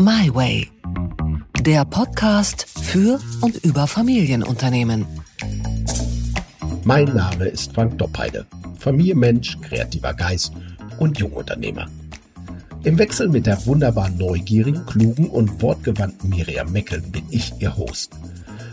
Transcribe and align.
My 0.00 0.34
Way. 0.34 0.66
Der 1.60 1.84
Podcast 1.84 2.66
für 2.80 3.20
und 3.42 3.62
über 3.62 3.86
Familienunternehmen. 3.86 5.04
Mein 6.84 7.14
Name 7.14 7.44
ist 7.44 7.74
Frank 7.74 7.98
Doppheide. 7.98 8.46
Familienmensch, 8.78 9.58
kreativer 9.60 10.14
Geist 10.14 10.54
und 10.98 11.18
Jungunternehmer. 11.18 11.86
Im 12.82 12.98
Wechsel 12.98 13.28
mit 13.28 13.44
der 13.44 13.66
wunderbar 13.66 14.08
neugierigen, 14.08 14.86
klugen 14.86 15.28
und 15.28 15.60
wortgewandten 15.60 16.30
Miriam 16.30 16.72
Meckeln 16.72 17.12
bin 17.12 17.24
ich 17.28 17.52
Ihr 17.58 17.76
Host. 17.76 18.12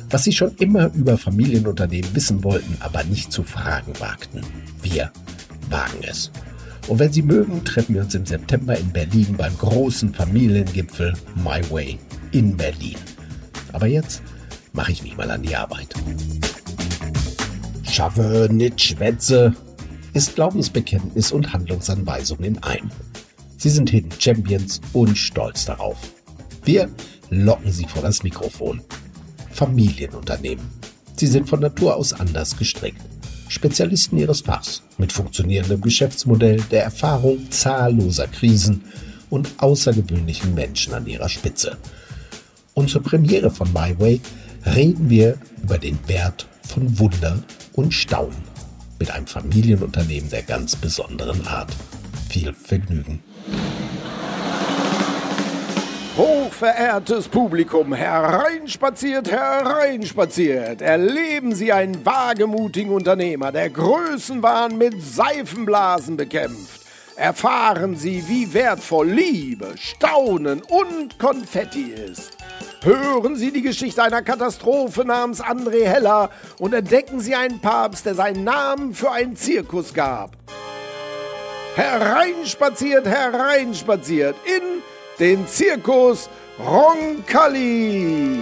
Was 0.09 0.23
Sie 0.23 0.31
schon 0.31 0.55
immer 0.55 0.93
über 0.93 1.17
Familienunternehmen 1.17 2.15
wissen 2.15 2.41
wollten, 2.45 2.77
aber 2.79 3.03
nicht 3.03 3.33
zu 3.33 3.43
fragen 3.43 3.99
wagten. 3.99 4.43
Wir 4.81 5.11
wagen 5.69 5.99
es. 6.03 6.31
Und 6.87 6.99
wenn 6.99 7.11
Sie 7.11 7.21
mögen, 7.21 7.63
treffen 7.65 7.95
wir 7.95 8.01
uns 8.01 8.15
im 8.15 8.25
September 8.25 8.77
in 8.77 8.91
Berlin 8.91 9.35
beim 9.37 9.57
großen 9.57 10.13
Familiengipfel 10.13 11.13
My 11.35 11.61
Way 11.69 11.99
in 12.31 12.55
Berlin. 12.55 12.95
Aber 13.73 13.87
jetzt 13.87 14.21
mache 14.71 14.93
ich 14.93 15.03
mich 15.03 15.17
mal 15.17 15.29
an 15.29 15.43
die 15.43 15.55
Arbeit. 15.55 15.93
Schaffe, 17.83 18.47
nicht 18.51 18.79
schwätze 18.81 19.53
ist 20.13 20.35
Glaubensbekenntnis 20.35 21.31
und 21.31 21.51
Handlungsanweisung 21.51 22.39
in 22.39 22.61
einem. 22.63 22.89
Sie 23.57 23.69
sind 23.69 23.89
Hidden 23.89 24.11
Champions 24.19 24.79
und 24.93 25.17
stolz 25.17 25.65
darauf. 25.65 25.97
Wir 26.63 26.89
locken 27.29 27.71
Sie 27.71 27.85
vor 27.85 28.01
das 28.01 28.23
Mikrofon. 28.23 28.81
Familienunternehmen. 29.51 30.65
Sie 31.15 31.27
sind 31.27 31.49
von 31.49 31.59
Natur 31.59 31.95
aus 31.95 32.13
anders 32.13 32.57
gestrickt. 32.57 33.01
Spezialisten 33.49 34.17
ihres 34.17 34.41
Fachs 34.41 34.83
mit 34.97 35.11
funktionierendem 35.11 35.81
Geschäftsmodell, 35.81 36.61
der 36.71 36.83
Erfahrung 36.83 37.49
zahlloser 37.49 38.27
Krisen 38.27 38.83
und 39.29 39.49
außergewöhnlichen 39.57 40.53
Menschen 40.53 40.93
an 40.93 41.07
ihrer 41.07 41.29
Spitze. 41.29 41.77
Und 42.73 42.89
zur 42.89 43.03
Premiere 43.03 43.49
von 43.49 43.71
My 43.73 43.97
Way 43.99 44.21
reden 44.65 45.09
wir 45.09 45.37
über 45.63 45.77
den 45.77 45.97
Wert 46.07 46.47
von 46.61 46.99
Wunder 46.99 47.43
und 47.73 47.93
Staunen 47.93 48.43
mit 48.99 49.11
einem 49.11 49.27
Familienunternehmen 49.27 50.29
der 50.29 50.43
ganz 50.43 50.75
besonderen 50.75 51.45
Art. 51.47 51.71
Viel 52.29 52.53
Vergnügen. 52.53 53.21
Hochverehrtes 56.57 57.27
Publikum, 57.27 57.93
hereinspaziert, 57.93 59.29
hereinspaziert. 59.29 60.81
Erleben 60.81 61.53
Sie 61.53 61.71
einen 61.71 62.03
wagemutigen 62.03 62.91
Unternehmer, 62.91 63.51
der 63.51 63.69
Größenwahn 63.69 64.75
mit 64.75 64.99
Seifenblasen 64.99 66.17
bekämpft. 66.17 66.81
Erfahren 67.15 67.95
Sie, 67.95 68.23
wie 68.27 68.55
wertvoll 68.55 69.07
Liebe, 69.07 69.75
Staunen 69.77 70.63
und 70.63 71.19
Konfetti 71.19 71.91
ist. 71.91 72.35
Hören 72.81 73.35
Sie 73.35 73.51
die 73.51 73.61
Geschichte 73.61 74.01
einer 74.01 74.23
Katastrophe 74.23 75.05
namens 75.05 75.43
André 75.43 75.85
Heller 75.85 76.31
und 76.57 76.73
entdecken 76.73 77.19
Sie 77.19 77.35
einen 77.35 77.59
Papst, 77.59 78.07
der 78.07 78.15
seinen 78.15 78.43
Namen 78.43 78.95
für 78.95 79.11
einen 79.11 79.35
Zirkus 79.35 79.93
gab. 79.93 80.31
Hereinspaziert, 81.75 83.05
hereinspaziert 83.05 84.35
in 84.45 84.81
den 85.19 85.47
Zirkus 85.47 86.31
Roncalli. 86.59 88.39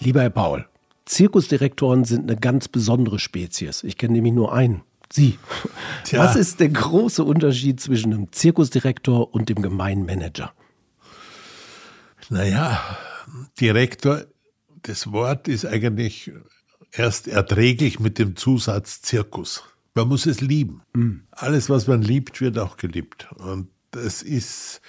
Lieber 0.00 0.22
Herr 0.22 0.30
Paul, 0.30 0.66
Zirkusdirektoren 1.04 2.04
sind 2.04 2.28
eine 2.28 2.38
ganz 2.38 2.68
besondere 2.68 3.18
Spezies. 3.18 3.84
Ich 3.84 3.96
kenne 3.96 4.14
nämlich 4.14 4.32
nur 4.32 4.52
einen. 4.52 4.82
Sie. 5.12 5.38
Tja. 6.04 6.24
Was 6.24 6.34
ist 6.34 6.58
der 6.58 6.68
große 6.70 7.22
Unterschied 7.22 7.80
zwischen 7.80 8.12
einem 8.12 8.32
Zirkusdirektor 8.32 9.32
und 9.32 9.48
dem 9.48 9.62
Gemeinmanager? 9.62 10.52
Naja, 12.28 12.80
Direktor, 13.60 14.24
das 14.82 15.12
Wort 15.12 15.46
ist 15.46 15.64
eigentlich 15.64 16.32
erst 16.90 17.28
erträglich 17.28 18.00
mit 18.00 18.18
dem 18.18 18.34
Zusatz 18.34 19.02
Zirkus. 19.02 19.62
Man 19.94 20.08
muss 20.08 20.26
es 20.26 20.40
lieben. 20.40 20.82
Mhm. 20.94 21.22
Alles, 21.30 21.70
was 21.70 21.86
man 21.86 22.02
liebt, 22.02 22.40
wird 22.40 22.58
auch 22.58 22.76
geliebt. 22.76 23.28
Und 23.36 23.68
das 23.92 24.22
ist, 24.22 24.80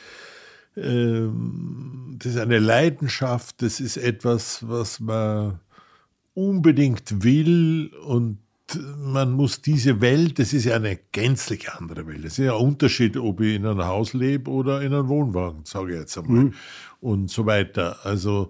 das 0.80 2.34
ist 2.34 2.38
eine 2.38 2.60
Leidenschaft, 2.60 3.62
das 3.64 3.80
ist 3.80 3.98
etwas, 3.98 4.68
was 4.68 5.00
man 5.00 5.60
unbedingt 6.36 7.24
will 7.24 7.92
und 8.06 8.38
man 8.98 9.32
muss 9.32 9.62
diese 9.62 10.02
Welt, 10.02 10.40
das 10.40 10.54
ist 10.54 10.66
ja 10.66 10.76
eine 10.76 11.00
gänzlich 11.12 11.72
andere 11.72 12.06
Welt. 12.06 12.26
Es 12.26 12.34
ist 12.34 12.46
ja 12.46 12.56
ein 12.56 12.64
Unterschied, 12.64 13.18
ob 13.18 13.40
ich 13.42 13.56
in 13.56 13.66
einem 13.66 13.86
Haus 13.86 14.14
lebe 14.14 14.52
oder 14.52 14.82
in 14.82 14.94
einem 14.94 15.08
Wohnwagen, 15.08 15.62
sage 15.64 15.94
ich 15.94 16.00
jetzt 16.00 16.18
einmal. 16.18 16.46
Mhm. 16.46 16.54
Und 17.00 17.32
so 17.32 17.46
weiter. 17.46 17.98
Also, 18.04 18.50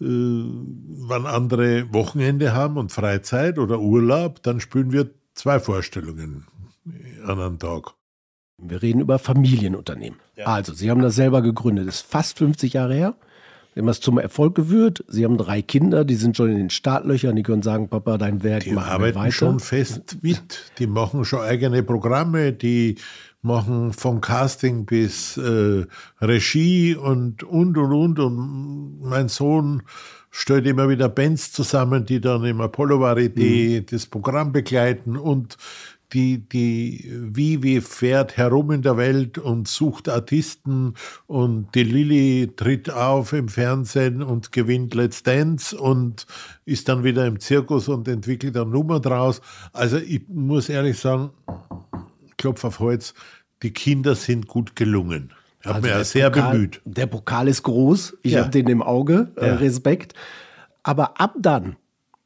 äh, 0.00 0.04
wenn 0.04 1.26
andere 1.26 1.92
Wochenende 1.92 2.52
haben 2.52 2.76
und 2.76 2.92
Freizeit 2.92 3.58
oder 3.58 3.80
Urlaub, 3.80 4.42
dann 4.42 4.60
spielen 4.60 4.92
wir 4.92 5.10
zwei 5.34 5.58
Vorstellungen 5.58 6.46
an 7.24 7.40
einem 7.40 7.58
Tag. 7.58 7.94
Wir 8.58 8.82
reden 8.82 9.00
über 9.00 9.18
Familienunternehmen. 9.18 10.18
Ja. 10.36 10.46
Also, 10.46 10.72
Sie 10.72 10.90
haben 10.90 11.02
das 11.02 11.16
selber 11.16 11.42
gegründet. 11.42 11.88
Das 11.88 11.96
ist 11.96 12.06
fast 12.06 12.38
50 12.38 12.72
Jahre 12.72 12.94
her. 12.94 13.14
Sie 13.74 13.80
haben 13.80 13.88
es 13.88 14.00
zum 14.00 14.18
Erfolg 14.18 14.54
gewührt. 14.54 15.04
Sie 15.08 15.24
haben 15.24 15.36
drei 15.36 15.60
Kinder, 15.60 16.04
die 16.04 16.14
sind 16.14 16.36
schon 16.36 16.50
in 16.50 16.56
den 16.56 16.70
Startlöchern. 16.70 17.34
Die 17.34 17.42
können 17.42 17.62
sagen, 17.62 17.88
Papa, 17.88 18.18
dein 18.18 18.44
Werk 18.44 18.62
die 18.62 18.76
arbeiten 18.76 19.18
weiter. 19.18 19.32
schon 19.32 19.58
fest 19.58 20.18
mit. 20.22 20.72
Die 20.78 20.86
machen 20.86 21.24
schon 21.24 21.40
eigene 21.40 21.82
Programme. 21.82 22.52
Die 22.52 22.96
machen 23.42 23.92
vom 23.92 24.20
Casting 24.20 24.86
bis 24.86 25.36
äh, 25.36 25.86
Regie 26.20 26.94
und, 26.94 27.42
und, 27.42 27.76
und, 27.76 27.92
und. 27.92 28.18
Und 28.20 29.00
mein 29.02 29.28
Sohn 29.28 29.82
stellt 30.30 30.66
immer 30.66 30.88
wieder 30.88 31.08
Bands 31.08 31.52
zusammen, 31.52 32.06
die 32.06 32.20
dann 32.20 32.44
im 32.44 32.60
Apollo 32.60 33.04
Varieté 33.04 33.80
mhm. 33.80 33.86
das 33.86 34.06
Programm 34.06 34.52
begleiten 34.52 35.16
und 35.16 35.56
die, 36.14 36.48
die 36.48 37.10
Vivi 37.12 37.80
fährt 37.80 38.36
herum 38.36 38.70
in 38.70 38.82
der 38.82 38.96
Welt 38.96 39.36
und 39.36 39.66
sucht 39.66 40.08
Artisten 40.08 40.94
und 41.26 41.74
die 41.74 41.82
Lilly 41.82 42.52
tritt 42.54 42.88
auf 42.88 43.32
im 43.32 43.48
Fernsehen 43.48 44.22
und 44.22 44.52
gewinnt 44.52 44.94
Let's 44.94 45.24
Dance 45.24 45.76
und 45.76 46.26
ist 46.64 46.88
dann 46.88 47.02
wieder 47.02 47.26
im 47.26 47.40
Zirkus 47.40 47.88
und 47.88 48.06
entwickelt 48.06 48.56
eine 48.56 48.66
Nummer 48.66 49.00
draus. 49.00 49.40
Also 49.72 49.96
ich 49.96 50.22
muss 50.28 50.68
ehrlich 50.68 50.98
sagen, 50.98 51.30
Klopf 52.36 52.64
auf 52.64 52.78
Holz, 52.78 53.14
die 53.62 53.72
Kinder 53.72 54.14
sind 54.14 54.46
gut 54.46 54.76
gelungen. 54.76 55.32
Ich 55.60 55.66
habe 55.66 55.86
also 55.88 55.98
mich 55.98 56.08
sehr 56.08 56.30
Pokal, 56.30 56.52
bemüht. 56.52 56.80
Der 56.84 57.06
Pokal 57.06 57.48
ist 57.48 57.64
groß, 57.64 58.18
ich 58.22 58.32
ja. 58.32 58.42
habe 58.42 58.50
den 58.50 58.68
im 58.68 58.82
Auge, 58.82 59.32
äh, 59.36 59.48
ja. 59.48 59.54
Respekt. 59.56 60.14
Aber 60.84 61.20
ab 61.20 61.34
dann 61.40 61.76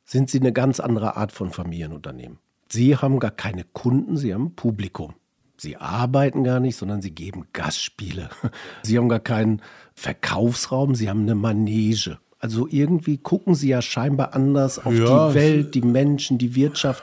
sind 0.05 0.29
sie 0.29 0.41
eine 0.41 0.53
ganz 0.53 0.79
andere 0.79 1.17
Art 1.17 1.33
von 1.33 1.51
Familienunternehmen. 1.51 2.39
Sie 2.71 2.97
haben 2.97 3.19
gar 3.19 3.31
keine 3.31 3.65
Kunden, 3.65 4.17
Sie 4.17 4.35
haben 4.35 4.55
Publikum. 4.55 5.15
Sie 5.57 5.77
arbeiten 5.77 6.45
gar 6.45 6.61
nicht, 6.61 6.77
sondern 6.77 7.03
Sie 7.03 7.11
geben 7.11 7.47
Gastspiele. 7.53 8.31
Sie 8.83 8.97
haben 8.97 9.09
gar 9.09 9.21
keinen 9.21 9.61
Verkaufsraum, 9.95 10.95
Sie 10.95 11.09
haben 11.09 11.23
eine 11.23 11.35
Manege. 11.35 12.19
Also 12.39 12.69
irgendwie 12.71 13.19
gucken 13.19 13.55
Sie 13.55 13.69
ja 13.69 13.83
scheinbar 13.83 14.35
anders 14.35 14.79
auf 14.79 14.95
ja, 14.95 15.29
die 15.29 15.35
Welt, 15.35 15.75
die 15.75 15.83
Menschen, 15.83 16.39
die 16.39 16.55
Wirtschaft. 16.55 17.03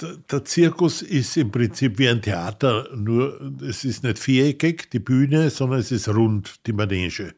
Der, 0.00 0.16
der, 0.30 0.44
Zirkus 0.44 1.02
ist 1.02 1.36
im 1.36 1.50
Prinzip 1.50 1.98
wie 1.98 2.08
ein 2.08 2.22
Theater, 2.22 2.88
nur 2.94 3.40
es 3.66 3.84
ist 3.84 4.04
nicht 4.04 4.18
viereckig, 4.18 4.90
die 4.90 5.00
Bühne, 5.00 5.50
sondern 5.50 5.80
es 5.80 5.90
ist 5.90 6.08
rund, 6.08 6.66
die 6.66 6.72
Manege. 6.72 7.34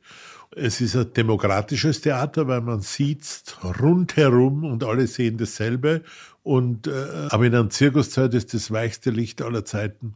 Es 0.50 0.80
ist 0.80 0.96
ein 0.96 1.12
demokratisches 1.14 2.00
Theater, 2.00 2.48
weil 2.48 2.60
man 2.60 2.80
sitzt 2.80 3.58
rundherum 3.80 4.64
und 4.64 4.82
alle 4.82 5.06
sehen 5.06 5.38
dasselbe 5.38 6.02
und, 6.42 6.86
äh, 6.86 7.28
aber 7.30 7.46
in 7.46 7.54
einem 7.54 7.70
Zirkuszelt 7.70 8.34
ist 8.34 8.54
das 8.54 8.70
weichste 8.70 9.10
Licht 9.10 9.42
aller 9.42 9.64
Zeiten, 9.64 10.14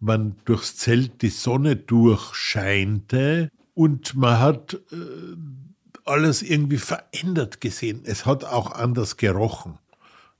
wenn 0.00 0.36
durchs 0.44 0.76
Zelt 0.76 1.22
die 1.22 1.30
Sonne 1.30 1.76
durchscheinte 1.76 3.50
und 3.74 4.14
man 4.14 4.40
hat 4.40 4.74
äh, 4.92 4.96
alles 6.04 6.42
irgendwie 6.42 6.78
verändert 6.78 7.60
gesehen. 7.60 8.02
Es 8.04 8.24
hat 8.24 8.44
auch 8.44 8.72
anders 8.72 9.16
gerochen. 9.16 9.78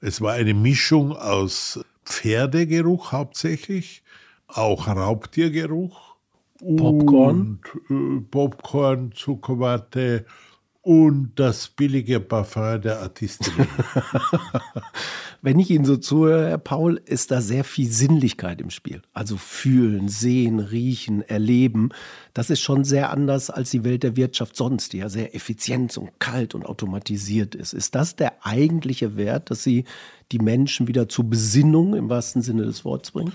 Es 0.00 0.20
war 0.20 0.34
eine 0.34 0.54
Mischung 0.54 1.12
aus 1.12 1.80
Pferdegeruch 2.04 3.12
hauptsächlich, 3.12 4.02
auch 4.46 4.86
Raubtiergeruch. 4.86 6.16
Popcorn. 6.58 7.60
Und, 7.88 8.18
äh, 8.18 8.20
Popcorn, 8.30 9.12
Zuckerwatte 9.12 10.24
und 10.86 11.32
das 11.34 11.66
billige 11.66 12.20
Parfum 12.20 12.80
der 12.80 13.00
Artistin. 13.00 13.52
Wenn 15.42 15.58
ich 15.58 15.68
Ihnen 15.72 15.84
so 15.84 15.96
zuhöre, 15.96 16.48
Herr 16.48 16.58
Paul, 16.58 17.00
ist 17.04 17.32
da 17.32 17.40
sehr 17.40 17.64
viel 17.64 17.90
Sinnlichkeit 17.90 18.60
im 18.60 18.70
Spiel. 18.70 19.02
Also 19.12 19.36
fühlen, 19.36 20.08
sehen, 20.08 20.60
riechen, 20.60 21.22
erleben. 21.22 21.88
Das 22.34 22.50
ist 22.50 22.60
schon 22.60 22.84
sehr 22.84 23.10
anders 23.10 23.50
als 23.50 23.70
die 23.72 23.82
Welt 23.82 24.04
der 24.04 24.14
Wirtschaft 24.14 24.54
sonst, 24.54 24.92
die 24.92 24.98
ja 24.98 25.08
sehr 25.08 25.34
effizient 25.34 25.98
und 25.98 26.20
kalt 26.20 26.54
und 26.54 26.64
automatisiert 26.64 27.56
ist. 27.56 27.72
Ist 27.72 27.96
das 27.96 28.14
der 28.14 28.46
eigentliche 28.46 29.16
Wert, 29.16 29.50
dass 29.50 29.64
Sie 29.64 29.86
die 30.30 30.38
Menschen 30.38 30.86
wieder 30.86 31.08
zur 31.08 31.24
Besinnung 31.24 31.96
im 31.96 32.08
wahrsten 32.08 32.42
Sinne 32.42 32.64
des 32.64 32.84
Wortes 32.84 33.10
bringen? 33.10 33.32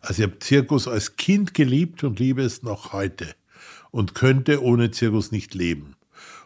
Also 0.00 0.22
ich 0.22 0.28
habe 0.28 0.38
Zirkus 0.38 0.86
als 0.86 1.16
Kind 1.16 1.54
geliebt 1.54 2.04
und 2.04 2.20
liebe 2.20 2.42
es 2.42 2.62
noch 2.62 2.92
heute. 2.92 3.34
und 3.90 4.16
könnte 4.16 4.60
ohne 4.60 4.90
Zirkus 4.90 5.30
nicht 5.30 5.54
leben. 5.54 5.93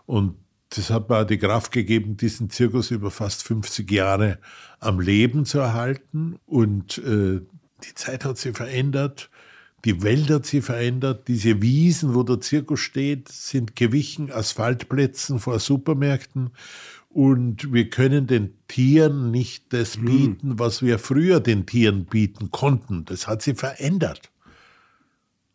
Und 0.08 0.36
das 0.70 0.88
hat 0.88 1.10
mir 1.10 1.26
die 1.26 1.36
Kraft 1.36 1.70
gegeben, 1.70 2.16
diesen 2.16 2.48
Zirkus 2.48 2.90
über 2.90 3.10
fast 3.10 3.42
50 3.42 3.90
Jahre 3.90 4.38
am 4.80 5.00
Leben 5.00 5.44
zu 5.44 5.58
erhalten. 5.58 6.38
Und 6.46 6.96
äh, 6.96 7.42
die 7.84 7.94
Zeit 7.94 8.24
hat 8.24 8.38
sich 8.38 8.56
verändert, 8.56 9.28
die 9.84 10.02
Welt 10.02 10.30
hat 10.30 10.46
sich 10.46 10.64
verändert. 10.64 11.28
Diese 11.28 11.60
Wiesen, 11.60 12.14
wo 12.14 12.22
der 12.22 12.40
Zirkus 12.40 12.80
steht, 12.80 13.28
sind 13.28 13.76
gewichen 13.76 14.32
Asphaltplätzen 14.32 15.40
vor 15.40 15.60
Supermärkten. 15.60 16.52
Und 17.10 17.70
wir 17.74 17.90
können 17.90 18.26
den 18.26 18.54
Tieren 18.66 19.30
nicht 19.30 19.74
das 19.74 19.96
hm. 19.96 20.04
bieten, 20.06 20.58
was 20.58 20.80
wir 20.80 20.98
früher 20.98 21.40
den 21.40 21.66
Tieren 21.66 22.06
bieten 22.06 22.50
konnten. 22.50 23.04
Das 23.04 23.26
hat 23.26 23.42
sich 23.42 23.58
verändert. 23.58 24.30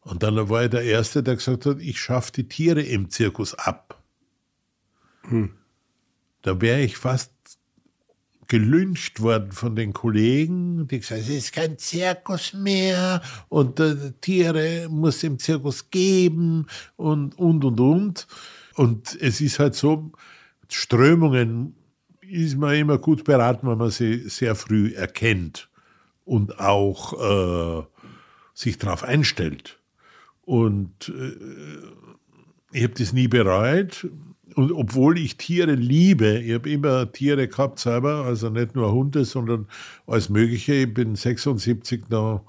Und 0.02 0.22
dann 0.22 0.48
war 0.48 0.62
er 0.62 0.70
der 0.70 0.84
Erste, 0.84 1.24
der 1.24 1.38
gesagt 1.38 1.66
hat, 1.66 1.80
ich 1.80 2.00
schaffe 2.00 2.34
die 2.34 2.48
Tiere 2.48 2.84
im 2.84 3.10
Zirkus 3.10 3.56
ab. 3.56 4.03
Hm. 5.28 5.52
Da 6.42 6.60
wäre 6.60 6.82
ich 6.82 6.98
fast 6.98 7.32
gelünscht 8.48 9.22
worden 9.22 9.52
von 9.52 9.76
den 9.76 9.94
Kollegen, 9.94 10.88
die 10.88 11.00
gesagt 11.00 11.22
haben, 11.22 11.30
es 11.30 11.36
ist 11.46 11.54
kein 11.54 11.78
Zirkus 11.78 12.54
mehr 12.54 13.22
und 13.50 13.80
äh, 13.80 14.12
Tiere 14.22 14.88
muss 14.90 15.24
im 15.24 15.40
Zirkus 15.40 15.90
geben 15.90 16.68
und, 16.96 17.38
und, 17.40 17.64
und, 17.64 17.80
und. 17.80 18.28
Und 18.76 19.18
es 19.22 19.40
ist 19.42 19.60
halt 19.60 19.76
so, 19.76 20.12
Strömungen 20.70 21.76
ist 22.22 22.58
man 22.58 22.76
immer 22.76 22.98
gut 22.98 23.24
beraten, 23.24 23.68
wenn 23.68 23.78
man 23.78 23.92
sie 23.92 24.28
sehr 24.30 24.56
früh 24.56 24.94
erkennt 24.94 25.70
und 26.26 26.60
auch 26.60 27.14
äh, 27.14 27.86
sich 28.54 28.78
darauf 28.78 29.04
einstellt. 29.04 29.80
Und 30.42 31.10
äh, 31.10 31.36
ich 32.72 32.84
habe 32.84 32.94
das 32.96 33.14
nie 33.14 33.28
bereut. 33.28 34.08
Und 34.56 34.72
obwohl 34.72 35.18
ich 35.18 35.38
Tiere 35.38 35.74
liebe, 35.74 36.40
ich 36.40 36.54
habe 36.54 36.70
immer 36.70 37.12
Tiere 37.12 37.48
gehabt 37.48 37.80
selber, 37.80 38.26
also 38.26 38.50
nicht 38.50 38.76
nur 38.76 38.92
Hunde, 38.92 39.26
sondern 39.26 39.68
alles 40.08 40.30
Mögliche. 40.30 40.74
Ich 40.74 40.94
bin 40.94 41.16
76 41.16 42.10
noch 42.10 42.46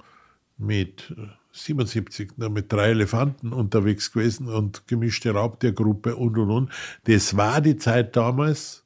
mit 0.57 1.13
77 1.51 2.37
noch 2.37 2.49
mit 2.49 2.71
drei 2.71 2.89
Elefanten 2.89 3.53
unterwegs 3.53 4.11
gewesen 4.11 4.47
und 4.47 4.87
gemischte 4.87 5.31
Raubtiergruppe 5.31 6.15
und 6.15 6.37
und 6.37 6.51
und. 6.51 6.71
Das 7.05 7.37
war 7.37 7.61
die 7.61 7.77
Zeit 7.77 8.15
damals. 8.15 8.85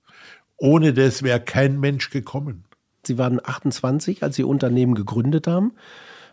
Ohne 0.57 0.93
das 0.93 1.23
wäre 1.23 1.39
kein 1.39 1.79
Mensch 1.79 2.09
gekommen. 2.09 2.65
Sie 3.03 3.17
waren 3.17 3.39
28, 3.43 4.23
als 4.23 4.35
Sie 4.35 4.43
Unternehmen 4.43 4.93
gegründet 4.93 5.47
haben 5.47 5.71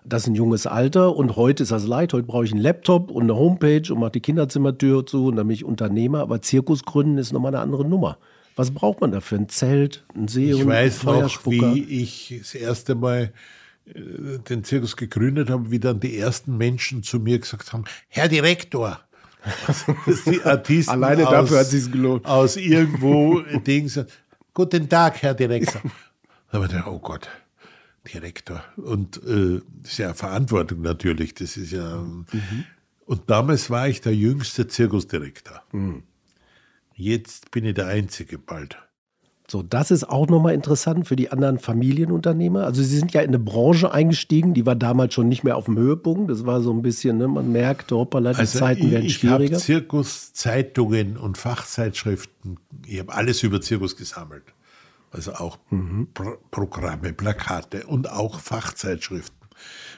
das 0.09 0.23
ist 0.23 0.29
ein 0.29 0.35
junges 0.35 0.67
Alter 0.67 1.17
und 1.17 1.37
heute 1.37 1.63
ist 1.63 1.73
das 1.73 1.87
leid. 1.87 2.13
Heute 2.13 2.27
brauche 2.27 2.45
ich 2.45 2.53
einen 2.53 2.61
Laptop 2.61 3.11
und 3.11 3.25
eine 3.25 3.35
Homepage 3.35 3.83
und 3.93 3.99
mache 3.99 4.13
die 4.13 4.21
Kinderzimmertür 4.21 5.05
zu 5.05 5.27
und 5.27 5.37
dann 5.37 5.49
bin 5.49 5.55
ich 5.55 5.65
Unternehmer. 5.65 6.21
Aber 6.21 6.41
Zirkus 6.41 6.85
gründen 6.85 7.19
ist 7.19 7.33
nochmal 7.33 7.55
eine 7.55 7.63
andere 7.63 7.85
Nummer. 7.85 8.19
Was 8.55 8.71
braucht 8.71 9.01
man 9.01 9.11
dafür? 9.11 9.39
Ein 9.39 9.49
Zelt, 9.49 10.05
ein 10.15 10.29
See 10.29 10.53
ich 10.53 10.67
weiß 10.67 11.05
noch, 11.05 11.47
wie 11.47 11.83
ich 11.83 12.37
das 12.39 12.55
erste 12.55 12.95
Mal 12.95 13.33
äh, 13.87 14.39
den 14.49 14.65
Zirkus 14.65 14.97
gegründet 14.97 15.51
habe, 15.51 15.71
wie 15.71 15.81
dann 15.81 16.01
die 16.01 16.17
ersten 16.17 16.57
Menschen 16.57 17.03
zu 17.03 17.19
mir 17.19 17.39
gesagt 17.39 17.73
haben, 17.73 17.85
Herr 18.09 18.29
Direktor, 18.29 19.01
die 20.27 20.43
Artisten 20.43 20.93
Alleine 20.93 21.25
dafür 21.25 21.59
hat 21.61 21.73
es 21.73 21.91
gelohnt. 21.91 22.25
Aus 22.25 22.57
irgendwo 22.57 23.41
Dings. 23.67 24.01
Guten 24.55 24.89
Tag, 24.89 25.23
Herr 25.23 25.35
Direktor. 25.35 25.83
Da 26.51 26.59
habe 26.59 26.67
ich 26.67 26.71
gedacht, 26.71 26.89
oh 26.89 26.99
Gott. 26.99 27.29
Direktor. 28.13 28.63
Und 28.77 29.21
äh, 29.25 29.61
ja 29.97 30.15
Verantwortung 30.15 30.83
natürlich. 30.83 31.35
Das 31.35 31.57
ist 31.57 31.73
ja. 31.73 31.97
Mhm. 31.97 32.65
Und 33.05 33.31
damals 33.31 33.71
war 33.71 33.89
ich 33.89 34.01
der 34.01 34.15
jüngste 34.15 34.67
Zirkusdirektor. 34.67 35.63
Mhm. 35.73 36.03
Jetzt 36.95 37.51
bin 37.51 37.65
ich 37.65 37.75
der 37.75 37.87
Einzige 37.87 38.39
bald. 38.39 38.79
So, 39.49 39.63
das 39.63 39.93
ist 39.93 40.09
auch 40.09 40.27
nochmal 40.27 40.55
interessant 40.55 41.07
für 41.07 41.15
die 41.15 41.31
anderen 41.31 41.61
Familienunternehmer. 41.61 42.65
Also 42.65 42.83
Sie 42.83 42.99
sind 42.99 43.13
ja 43.13 43.21
in 43.21 43.29
eine 43.29 43.39
Branche 43.39 43.93
eingestiegen, 43.93 44.55
die 44.55 44.67
war 44.67 44.75
damals 44.75 45.15
schon 45.15 45.29
nicht 45.29 45.45
mehr 45.45 45.57
auf 45.57 45.67
dem 45.67 45.79
Höhepunkt. 45.79 46.31
Das 46.33 46.47
war 46.47 46.61
so 46.63 46.73
ein 46.73 46.83
bisschen, 46.83 47.19
ne, 47.19 47.29
man 47.29 47.53
merkt, 47.53 47.93
hoppala, 47.93 48.33
die 48.33 48.41
also 48.41 48.59
Zeiten 48.59 48.91
werden 48.91 49.09
schwieriger. 49.09 49.45
Ich 49.45 49.53
habe 49.53 49.63
Zirkuszeitungen 49.63 51.17
und 51.17 51.39
Fachzeitschriften, 51.39 52.59
ich 52.87 52.99
habe 52.99 53.15
alles 53.15 53.45
über 53.45 53.61
Zirkus 53.61 53.97
gesammelt 53.97 54.43
also 55.17 55.33
auch 55.33 55.59
mhm. 55.71 56.09
Pro 56.15 56.37
Programme, 56.51 57.13
Plakate 57.13 57.87
und 57.87 58.11
auch 58.11 58.39
Fachzeitschriften. 58.39 59.35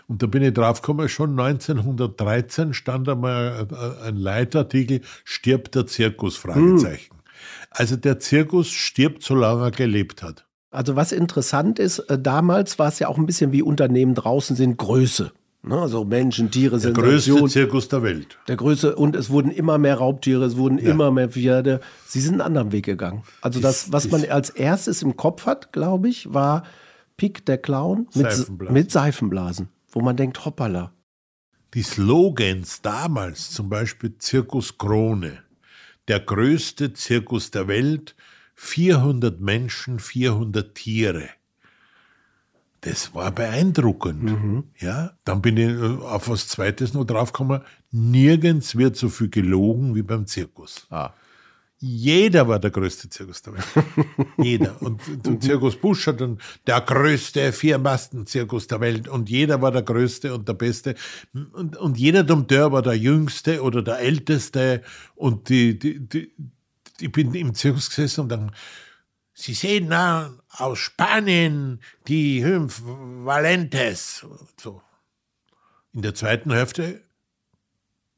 Und 0.07 0.23
da 0.23 0.27
bin 0.27 0.43
ich 0.43 0.55
draufgekommen, 0.55 1.09
schon 1.09 1.39
1913 1.39 2.73
stand 2.73 3.09
einmal 3.09 3.67
ein 4.05 4.17
Leitartikel, 4.17 5.03
stirbt 5.25 5.75
der 5.75 5.87
Zirkus, 5.87 6.37
Fragezeichen. 6.37 7.15
Mhm. 7.15 7.23
Also 7.71 7.97
der 7.97 8.19
Zirkus 8.19 8.69
stirbt, 8.69 9.23
solange 9.23 9.65
er 9.65 9.71
gelebt 9.71 10.23
hat. 10.23 10.47
Also 10.71 10.97
was 10.97 11.13
interessant 11.13 11.79
ist, 11.79 11.99
äh, 11.99 12.19
damals 12.19 12.79
war 12.79 12.89
es 12.89 12.99
ja 12.99 13.09
auch 13.09 13.19
ein 13.19 13.27
bisschen 13.27 13.53
wie 13.53 13.63
Unternehmen 13.63 14.15
draußen 14.15 14.55
sind, 14.57 14.77
Größe. 14.77 15.33
Ne, 15.63 15.77
also 15.77 16.05
Menschen, 16.05 16.51
Tiere, 16.51 16.79
Der 16.79 16.93
größte 16.93 17.45
Zirkus 17.47 17.89
der 17.89 18.03
Welt. 18.03 18.39
Der 18.47 18.57
größte, 18.57 18.95
und 18.95 19.17
es 19.17 19.29
wurden 19.29 19.51
immer 19.51 19.77
mehr 19.77 19.97
Raubtiere, 19.97 20.45
es 20.45 20.57
wurden 20.57 20.79
ja. 20.79 20.91
immer 20.91 21.11
mehr 21.11 21.29
Pferde. 21.29 21.81
Sie 22.07 22.21
sind 22.21 22.35
einen 22.35 22.43
anderen 22.43 22.73
Weg 22.73 22.87
gegangen. 22.87 23.25
Also 23.41 23.61
das, 23.61 23.93
was 23.93 24.11
man 24.11 24.25
als 24.27 24.51
erstes 24.51 25.03
im 25.03 25.17
Kopf 25.17 25.47
hat, 25.47 25.73
glaube 25.73 26.09
ich, 26.09 26.33
war 26.33 26.63
Pick 27.17 27.45
der 27.45 27.59
Clown 27.59 28.09
mit 28.15 28.33
Seifenblasen. 28.33 28.75
mit 28.75 28.93
Seifenblasen, 28.93 29.69
wo 29.91 30.01
man 30.01 30.17
denkt, 30.17 30.45
hoppala. 30.45 30.93
Die 31.75 31.83
Slogans 31.83 32.81
damals, 32.81 33.51
zum 33.51 33.69
Beispiel 33.69 34.17
Zirkus 34.17 34.79
Krone, 34.79 35.43
der 36.07 36.21
größte 36.21 36.93
Zirkus 36.95 37.51
der 37.51 37.67
Welt, 37.69 38.15
400 38.55 39.41
Menschen, 39.41 39.99
400 39.99 40.75
Tiere. 40.75 41.29
Das 42.81 43.15
war 43.15 43.33
beeindruckend. 43.33 44.23
Mhm. 44.23 44.65
Ja, 44.79 45.13
dann 45.25 45.43
bin 45.43 45.57
ich 45.57 45.71
äh, 45.71 46.05
auf 46.05 46.29
was 46.29 46.49
Zweites 46.49 46.95
noch 46.95 47.05
draufgekommen. 47.05 47.63
Nirgends 47.91 48.77
wird 48.77 48.97
so 48.97 49.09
viel 49.09 49.29
gelogen 49.29 49.95
wie 49.95 50.03
beim 50.03 50.27
Zirkus. 50.27 50.87
Ah. 50.91 51.13
Jeder 51.81 52.49
war 52.49 52.59
der 52.59 52.71
größte 52.71 53.09
Zirkus 53.09 53.43
der 53.43 53.55
Welt. 53.55 53.65
jeder. 54.39 54.81
Und 54.83 55.01
der 55.25 55.39
Zirkus 55.39 55.77
Busch 55.77 56.09
hat 56.09 56.21
dann 56.21 56.39
der 56.67 56.81
größte 56.81 57.53
Viermasten-Zirkus 57.53 58.67
der 58.67 58.81
Welt. 58.81 59.07
Und 59.07 59.31
jeder 59.31 59.63
war 59.63 59.71
der 59.71 59.83
größte 59.83 60.35
und 60.35 60.49
der 60.49 60.55
beste. 60.55 60.97
Und, 61.53 61.77
und 61.77 61.97
jeder 61.97 62.25
Dompteur 62.25 62.73
war 62.73 62.83
der 62.83 62.97
jüngste 62.97 63.63
oder 63.63 63.83
der 63.83 64.01
älteste. 64.01 64.83
Und 65.15 65.49
die, 65.49 65.79
die, 65.79 66.01
die, 66.01 66.33
ich 67.01 67.13
bin 67.13 67.33
im 67.35 67.55
Zirkus 67.55 67.91
gesessen 67.91 68.23
und 68.23 68.29
dann 68.31 68.51
Sie 69.41 69.55
sehen 69.55 69.87
na, 69.89 70.33
aus 70.51 70.81
Spanien 70.81 71.79
die 72.09 72.43
fünf 72.43 72.83
Valentes. 72.85 74.27
So. 74.61 74.83
In 75.93 76.03
der 76.03 76.13
zweiten 76.17 76.51
Hälfte. 76.53 77.03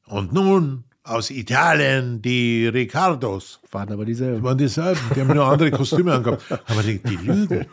Und 0.06 0.32
nun 0.32 0.84
aus 1.04 1.28
Italien 1.30 2.22
die 2.22 2.66
Ricardos. 2.68 3.60
Waren 3.70 3.92
aber 3.92 4.06
dieselben. 4.06 4.42
Waren 4.42 4.56
dieselben. 4.56 4.98
Die 5.14 5.20
haben 5.20 5.34
nur 5.34 5.44
andere 5.44 5.70
Kostüme 5.70 6.14
angehabt. 6.14 6.42
Aber 6.50 6.82
die, 6.82 7.00
die 7.00 7.16
Lügen. 7.16 7.66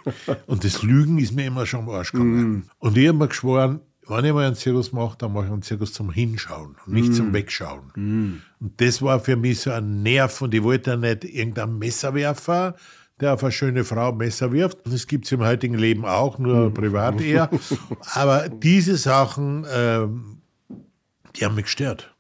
Und 0.46 0.66
das 0.66 0.84
Lügen 0.84 1.18
ist 1.18 1.32
mir 1.32 1.46
immer 1.46 1.66
schon 1.66 1.80
am 1.82 1.90
Arsch 1.90 2.12
gegangen. 2.12 2.50
Mm. 2.50 2.70
Und 2.80 2.98
ich 2.98 3.08
habe 3.08 3.18
mir 3.18 3.30
geschworen, 3.30 3.80
wenn 4.10 4.26
ich 4.26 4.34
mal 4.34 4.46
einen 4.46 4.56
Zirkus 4.56 4.92
mache, 4.92 5.18
dann 5.20 5.32
mache 5.32 5.46
ich 5.46 5.52
einen 5.54 5.62
Zirkus 5.62 5.94
zum 5.94 6.12
Hinschauen 6.12 6.76
und 6.86 6.94
nicht 6.94 7.12
mm. 7.12 7.14
zum 7.14 7.34
Wegschauen. 7.34 7.94
Mm. 7.96 8.42
Und 8.60 8.82
das 8.82 9.02
war 9.02 9.22
für 9.22 9.38
mich 9.38 9.62
so 9.62 9.72
ein 9.72 10.04
Nerv 10.04 10.42
und 10.42 10.54
ich 10.54 10.64
wollte 10.64 10.92
ja 10.92 10.98
nicht 10.98 11.24
irgendein 11.24 11.78
Messerwerfer, 11.78 12.76
der 13.20 13.34
auf 13.34 13.44
eine 13.44 13.52
schöne 13.52 13.84
Frau 13.84 14.12
Messer 14.12 14.52
wirft. 14.52 14.80
Das 14.86 15.08
gibt 15.08 15.26
es 15.26 15.32
im 15.32 15.42
heutigen 15.42 15.78
Leben 15.78 16.06
auch, 16.06 16.38
nur 16.38 16.70
mhm. 16.70 16.74
privat 16.74 17.22
eher. 17.22 17.50
Aber 18.14 18.50
diese 18.50 18.98
Sachen, 18.98 19.66
ähm, 19.74 20.42
die 21.36 21.46
haben 21.46 21.56
mich 21.56 21.66
gestört. 21.66 22.14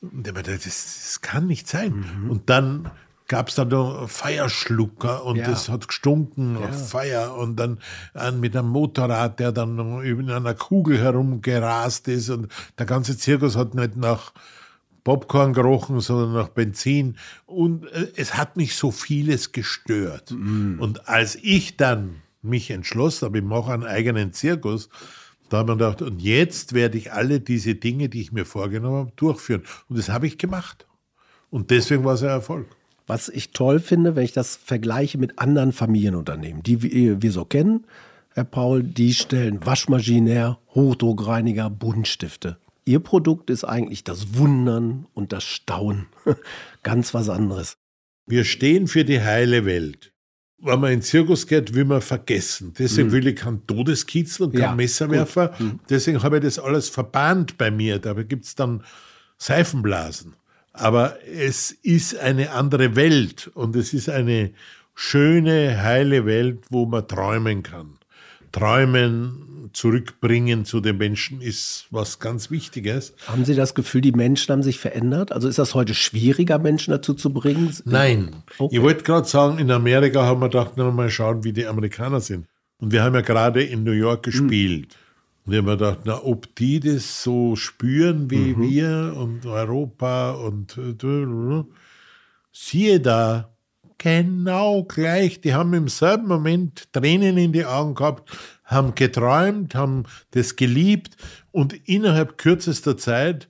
Und 0.00 0.26
ich 0.26 0.32
dachte, 0.32 0.52
das, 0.52 0.64
das 0.64 1.20
kann 1.20 1.46
nicht 1.46 1.68
sein. 1.68 2.04
Mhm. 2.22 2.30
Und 2.30 2.48
dann 2.50 2.90
gab 3.30 3.48
es 3.48 3.54
da 3.54 3.64
noch 3.64 4.08
Feierschlucker 4.08 5.24
und 5.24 5.36
ja. 5.36 5.46
hat 5.46 5.86
gestunken 5.86 6.58
ja. 6.60 6.68
auf 6.68 6.90
Feier 6.90 7.36
und 7.36 7.56
dann 7.56 7.78
einen 8.12 8.40
mit 8.40 8.56
einem 8.56 8.68
Motorrad, 8.68 9.38
der 9.38 9.52
dann 9.52 10.02
in 10.02 10.30
einer 10.30 10.54
Kugel 10.54 10.98
herumgerast 10.98 12.08
ist 12.08 12.28
und 12.30 12.48
der 12.76 12.86
ganze 12.86 13.16
Zirkus 13.16 13.56
hat 13.56 13.74
nicht 13.74 13.94
nach 13.96 14.32
Popcorn 15.04 15.52
gerochen, 15.52 16.00
sondern 16.00 16.32
nach 16.32 16.48
Benzin. 16.48 17.16
Und 17.46 17.86
äh, 17.92 18.08
es 18.16 18.36
hat 18.36 18.56
mich 18.56 18.74
so 18.74 18.90
vieles 18.90 19.52
gestört. 19.52 20.30
Mm. 20.30 20.78
Und 20.78 21.08
als 21.08 21.36
ich 21.36 21.76
dann 21.76 22.22
mich 22.42 22.70
entschloss 22.70 23.22
habe, 23.22 23.38
ich 23.38 23.44
mache 23.44 23.72
einen 23.72 23.84
eigenen 23.84 24.32
Zirkus, 24.32 24.88
da 25.48 25.58
habe 25.58 25.72
ich 25.72 25.78
mir 25.78 25.84
gedacht, 25.84 26.02
und 26.02 26.22
jetzt 26.22 26.74
werde 26.74 26.96
ich 26.96 27.12
alle 27.12 27.40
diese 27.40 27.74
Dinge, 27.74 28.08
die 28.08 28.20
ich 28.20 28.32
mir 28.32 28.46
vorgenommen 28.46 28.96
habe, 28.96 29.12
durchführen. 29.16 29.62
Und 29.88 29.98
das 29.98 30.08
habe 30.08 30.26
ich 30.26 30.38
gemacht. 30.38 30.86
Und 31.50 31.70
deswegen 31.70 32.04
war 32.04 32.14
es 32.14 32.22
ein 32.22 32.28
Erfolg. 32.28 32.66
Was 33.06 33.28
ich 33.28 33.50
toll 33.50 33.80
finde, 33.80 34.14
wenn 34.14 34.24
ich 34.24 34.32
das 34.32 34.54
vergleiche 34.54 35.18
mit 35.18 35.40
anderen 35.40 35.72
Familienunternehmen, 35.72 36.62
die 36.62 37.20
wir 37.20 37.32
so 37.32 37.44
kennen, 37.44 37.84
Herr 38.34 38.44
Paul, 38.44 38.84
die 38.84 39.12
stellen 39.12 39.66
Waschmaschinen 39.66 40.28
her, 40.28 40.58
Hochdruckreiniger, 40.74 41.68
Buntstifte. 41.68 42.58
Ihr 42.90 42.98
Produkt 42.98 43.50
ist 43.50 43.62
eigentlich 43.62 44.02
das 44.02 44.34
Wundern 44.34 45.06
und 45.14 45.30
das 45.30 45.44
Staunen. 45.44 46.06
Ganz 46.82 47.14
was 47.14 47.28
anderes. 47.28 47.76
Wir 48.26 48.42
stehen 48.42 48.88
für 48.88 49.04
die 49.04 49.20
heile 49.20 49.64
Welt. 49.64 50.12
Wenn 50.58 50.80
man 50.80 50.90
in 50.90 50.98
den 50.98 51.04
Zirkus 51.04 51.46
geht, 51.46 51.72
will 51.72 51.84
man 51.84 52.00
vergessen. 52.00 52.74
Deswegen 52.76 53.10
mhm. 53.10 53.12
will 53.12 53.26
ich 53.28 53.36
keinen 53.36 53.64
Todeskitzel 53.64 54.46
und 54.46 54.52
keinen 54.54 54.62
ja, 54.62 54.74
Messerwerfer. 54.74 55.54
Mhm. 55.60 55.78
Deswegen 55.88 56.20
habe 56.24 56.38
ich 56.38 56.42
das 56.42 56.58
alles 56.58 56.88
verbannt 56.88 57.56
bei 57.58 57.70
mir. 57.70 58.00
Dabei 58.00 58.24
gibt 58.24 58.44
es 58.44 58.56
dann 58.56 58.82
Seifenblasen. 59.38 60.34
Aber 60.72 61.16
es 61.24 61.70
ist 61.70 62.18
eine 62.18 62.50
andere 62.50 62.96
Welt 62.96 63.52
und 63.54 63.76
es 63.76 63.94
ist 63.94 64.08
eine 64.08 64.50
schöne, 64.96 65.80
heile 65.80 66.26
Welt, 66.26 66.64
wo 66.70 66.86
man 66.86 67.06
träumen 67.06 67.62
kann. 67.62 67.99
Träumen 68.52 69.50
zurückbringen 69.72 70.64
zu 70.64 70.80
den 70.80 70.98
Menschen 70.98 71.40
ist 71.40 71.86
was 71.90 72.18
ganz 72.18 72.50
Wichtiges. 72.50 73.14
Haben 73.26 73.44
Sie 73.44 73.54
das 73.54 73.74
Gefühl, 73.74 74.00
die 74.00 74.12
Menschen 74.12 74.52
haben 74.52 74.62
sich 74.62 74.78
verändert? 74.78 75.32
Also 75.32 75.48
ist 75.48 75.58
das 75.58 75.74
heute 75.74 75.94
schwieriger, 75.94 76.58
Menschen 76.58 76.90
dazu 76.90 77.14
zu 77.14 77.32
bringen? 77.32 77.74
Nein. 77.84 78.42
Okay. 78.58 78.76
Ich 78.76 78.82
wollte 78.82 79.04
gerade 79.04 79.28
sagen, 79.28 79.58
in 79.58 79.70
Amerika 79.70 80.24
haben 80.24 80.40
wir 80.40 80.48
gedacht, 80.48 80.72
na, 80.76 80.90
mal 80.90 81.10
schauen, 81.10 81.44
wie 81.44 81.52
die 81.52 81.66
Amerikaner 81.66 82.20
sind. 82.20 82.46
Und 82.78 82.92
wir 82.92 83.02
haben 83.02 83.14
ja 83.14 83.20
gerade 83.20 83.62
in 83.62 83.84
New 83.84 83.92
York 83.92 84.24
gespielt. 84.24 84.88
Mhm. 84.88 85.46
Und 85.46 85.52
ich 85.52 85.58
habe 85.58 85.70
mir 85.70 85.76
gedacht, 85.76 85.98
na, 86.04 86.22
ob 86.22 86.54
die 86.56 86.80
das 86.80 87.22
so 87.22 87.56
spüren 87.56 88.30
wie 88.30 88.54
mhm. 88.54 88.62
wir 88.62 89.14
und 89.16 89.46
Europa 89.46 90.32
und 90.32 90.76
äh, 90.78 91.64
siehe 92.52 93.00
da, 93.00 93.49
genau 94.00 94.82
gleich. 94.84 95.40
Die 95.42 95.54
haben 95.54 95.74
im 95.74 95.86
selben 95.86 96.26
Moment 96.26 96.92
Tränen 96.92 97.36
in 97.36 97.52
die 97.52 97.66
Augen 97.66 97.94
gehabt, 97.94 98.30
haben 98.64 98.94
geträumt, 98.96 99.74
haben 99.74 100.04
das 100.32 100.56
geliebt 100.56 101.16
und 101.52 101.74
innerhalb 101.86 102.38
kürzester 102.38 102.96
Zeit 102.96 103.48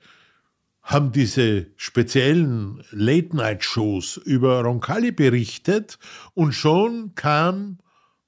haben 0.82 1.12
diese 1.12 1.68
speziellen 1.76 2.82
Late-Night-Shows 2.90 4.16
über 4.16 4.62
Roncalli 4.62 5.12
berichtet 5.12 5.98
und 6.34 6.52
schon 6.52 7.14
kam 7.14 7.78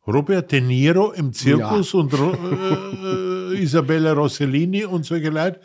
Robert 0.06 0.52
De 0.52 0.60
Niro 0.60 1.10
im 1.12 1.32
Zirkus 1.32 1.92
ja. 1.92 1.98
und 1.98 2.12
äh, 2.12 3.60
Isabella 3.60 4.12
Rossellini 4.12 4.84
und 4.84 5.04
solche 5.04 5.30
Leute, 5.30 5.60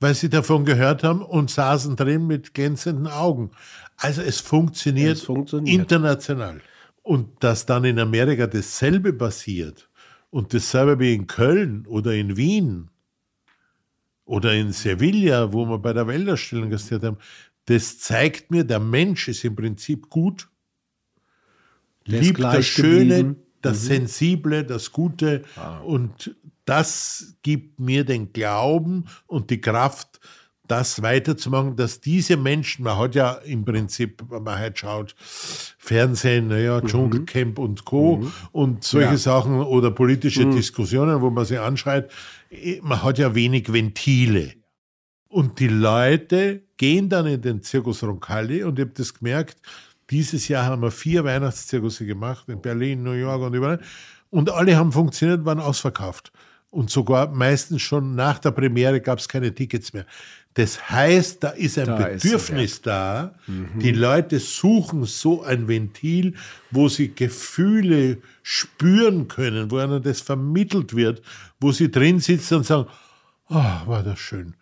weil 0.00 0.14
sie 0.14 0.28
davon 0.28 0.66
gehört 0.66 1.02
haben 1.02 1.22
und 1.22 1.50
saßen 1.50 1.96
drin 1.96 2.26
mit 2.26 2.52
glänzenden 2.52 3.06
Augen. 3.06 3.52
Also 3.98 4.22
es 4.22 4.40
funktioniert, 4.40 5.16
es 5.16 5.22
funktioniert. 5.22 5.78
international. 5.78 6.60
Und 7.02 7.42
dass 7.42 7.66
dann 7.66 7.84
in 7.84 7.98
Amerika 7.98 8.46
dasselbe 8.46 9.12
passiert 9.12 9.88
und 10.30 10.52
dasselbe 10.54 10.98
wie 10.98 11.14
in 11.14 11.26
Köln 11.26 11.86
oder 11.86 12.14
in 12.14 12.36
Wien 12.36 12.90
oder 14.24 14.54
in 14.54 14.72
Sevilla, 14.72 15.52
wo 15.52 15.66
wir 15.66 15.78
bei 15.78 15.92
der 15.92 16.06
Weltausstellung 16.06 16.70
gastiert 16.70 17.02
haben, 17.02 17.18
das 17.66 17.98
zeigt 17.98 18.50
mir, 18.50 18.64
der 18.64 18.80
Mensch 18.80 19.28
ist 19.28 19.44
im 19.44 19.56
Prinzip 19.56 20.08
gut, 20.08 20.48
liebt 22.04 22.42
das 22.42 22.66
Schöne, 22.66 23.16
geblieben 23.16 23.48
das 23.62 23.82
mhm. 23.82 23.86
Sensible, 23.86 24.64
das 24.64 24.92
Gute. 24.92 25.44
Wow. 25.56 25.84
Und 25.84 26.36
das 26.64 27.36
gibt 27.42 27.80
mir 27.80 28.04
den 28.04 28.32
Glauben 28.32 29.06
und 29.26 29.50
die 29.50 29.60
Kraft, 29.60 30.20
das 30.68 31.02
weiterzumachen, 31.02 31.76
dass 31.76 32.00
diese 32.00 32.36
Menschen, 32.36 32.84
man 32.84 32.98
hat 32.98 33.14
ja 33.14 33.32
im 33.32 33.64
Prinzip, 33.64 34.22
wenn 34.28 34.42
man 34.42 34.58
halt 34.58 34.78
schaut, 34.78 35.14
Fernsehen, 35.18 36.48
naja, 36.48 36.80
mhm. 36.80 36.86
Dschungelcamp 36.86 37.58
und 37.58 37.84
Co. 37.84 38.18
Mhm. 38.18 38.32
und 38.52 38.84
solche 38.84 39.12
ja. 39.12 39.16
Sachen 39.16 39.60
oder 39.60 39.90
politische 39.90 40.46
mhm. 40.46 40.52
Diskussionen, 40.52 41.20
wo 41.20 41.30
man 41.30 41.44
sich 41.44 41.58
anschreit, 41.58 42.10
man 42.82 43.02
hat 43.02 43.18
ja 43.18 43.34
wenig 43.34 43.72
Ventile. 43.72 44.54
Und 45.28 45.58
die 45.58 45.68
Leute 45.68 46.62
gehen 46.76 47.08
dann 47.08 47.26
in 47.26 47.42
den 47.42 47.62
Zirkus 47.62 48.02
Roncalli 48.02 48.62
und 48.62 48.78
ich 48.78 48.84
habe 48.84 48.94
das 48.94 49.12
gemerkt, 49.12 49.60
dieses 50.10 50.48
Jahr 50.48 50.64
haben 50.64 50.80
wir 50.80 50.90
vier 50.90 51.24
Weihnachtszirkusse 51.24 52.06
gemacht, 52.06 52.48
in 52.48 52.62
Berlin, 52.62 53.02
New 53.02 53.12
York 53.12 53.42
und 53.42 53.54
überall. 53.54 53.80
Und 54.30 54.50
alle 54.50 54.76
haben 54.76 54.92
funktioniert, 54.92 55.44
waren 55.44 55.60
ausverkauft. 55.60 56.32
Und 56.70 56.90
sogar 56.90 57.30
meistens 57.30 57.82
schon 57.82 58.14
nach 58.14 58.38
der 58.38 58.50
Premiere 58.50 59.00
gab 59.00 59.18
es 59.18 59.28
keine 59.28 59.54
Tickets 59.54 59.92
mehr. 59.92 60.06
Das 60.58 60.90
heißt, 60.90 61.44
da 61.44 61.50
ist 61.50 61.78
ein 61.78 61.86
da 61.86 61.94
Bedürfnis 61.94 62.72
ist 62.72 62.86
da. 62.88 63.32
Mhm. 63.46 63.78
Die 63.78 63.92
Leute 63.92 64.40
suchen 64.40 65.04
so 65.04 65.44
ein 65.44 65.68
Ventil, 65.68 66.34
wo 66.72 66.88
sie 66.88 67.14
Gefühle 67.14 68.18
spüren 68.42 69.28
können, 69.28 69.70
wo 69.70 69.78
ihnen 69.78 70.02
das 70.02 70.20
vermittelt 70.20 70.96
wird, 70.96 71.22
wo 71.60 71.70
sie 71.70 71.92
drin 71.92 72.18
sitzen 72.18 72.56
und 72.56 72.66
sagen, 72.66 72.88
oh, 73.48 73.54
war 73.54 74.02
das 74.02 74.18
schön. 74.18 74.54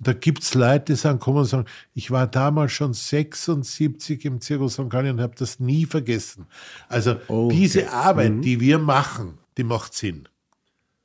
Da 0.00 0.12
gibt 0.12 0.42
es 0.42 0.54
Leute, 0.54 0.86
die 0.86 0.96
sagen, 0.96 1.20
kommen 1.20 1.38
und 1.38 1.44
sagen, 1.44 1.66
ich 1.94 2.10
war 2.10 2.26
damals 2.26 2.72
schon 2.72 2.92
76 2.92 4.24
im 4.24 4.40
Zirkus 4.40 4.72
St. 4.72 4.90
Gallen 4.90 5.18
und 5.18 5.20
habe 5.20 5.36
das 5.38 5.60
nie 5.60 5.86
vergessen. 5.86 6.46
Also 6.88 7.14
okay. 7.28 7.54
diese 7.54 7.92
Arbeit, 7.92 8.32
mhm. 8.32 8.42
die 8.42 8.58
wir 8.58 8.80
machen, 8.80 9.38
die 9.56 9.62
macht 9.62 9.94
Sinn. 9.94 10.26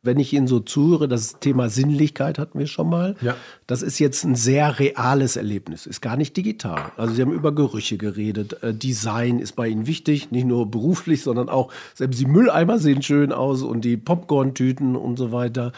Wenn 0.01 0.17
ich 0.17 0.31
Ihnen 0.31 0.47
so 0.47 0.61
zuhöre, 0.61 1.09
das 1.09 1.39
Thema 1.39 1.67
Sinnlichkeit 1.69 2.39
hatten 2.39 2.57
wir 2.57 2.67
schon 2.67 2.89
mal. 2.89 3.15
Ja. 3.21 3.35
Das 3.67 3.81
ist 3.81 3.99
jetzt 3.99 4.23
ein 4.23 4.35
sehr 4.35 4.79
reales 4.79 5.35
Erlebnis, 5.35 5.85
ist 5.85 5.99
gar 5.99 6.15
nicht 6.15 6.37
digital. 6.37 6.93
Also 6.95 7.13
Sie 7.13 7.21
haben 7.21 7.33
über 7.33 7.53
Gerüche 7.53 7.97
geredet. 7.97 8.63
Äh, 8.63 8.73
Design 8.73 9.39
ist 9.39 9.57
bei 9.57 9.67
Ihnen 9.67 9.87
wichtig, 9.87 10.31
nicht 10.31 10.45
nur 10.45 10.71
beruflich, 10.71 11.21
sondern 11.21 11.49
auch, 11.49 11.71
selbst 11.93 12.19
die 12.19 12.25
Mülleimer 12.25 12.79
sehen 12.79 13.01
schön 13.01 13.33
aus 13.33 13.61
und 13.61 13.83
die 13.83 13.97
Popcorn-Tüten 13.97 14.95
und 14.95 15.17
so 15.17 15.33
weiter. 15.33 15.73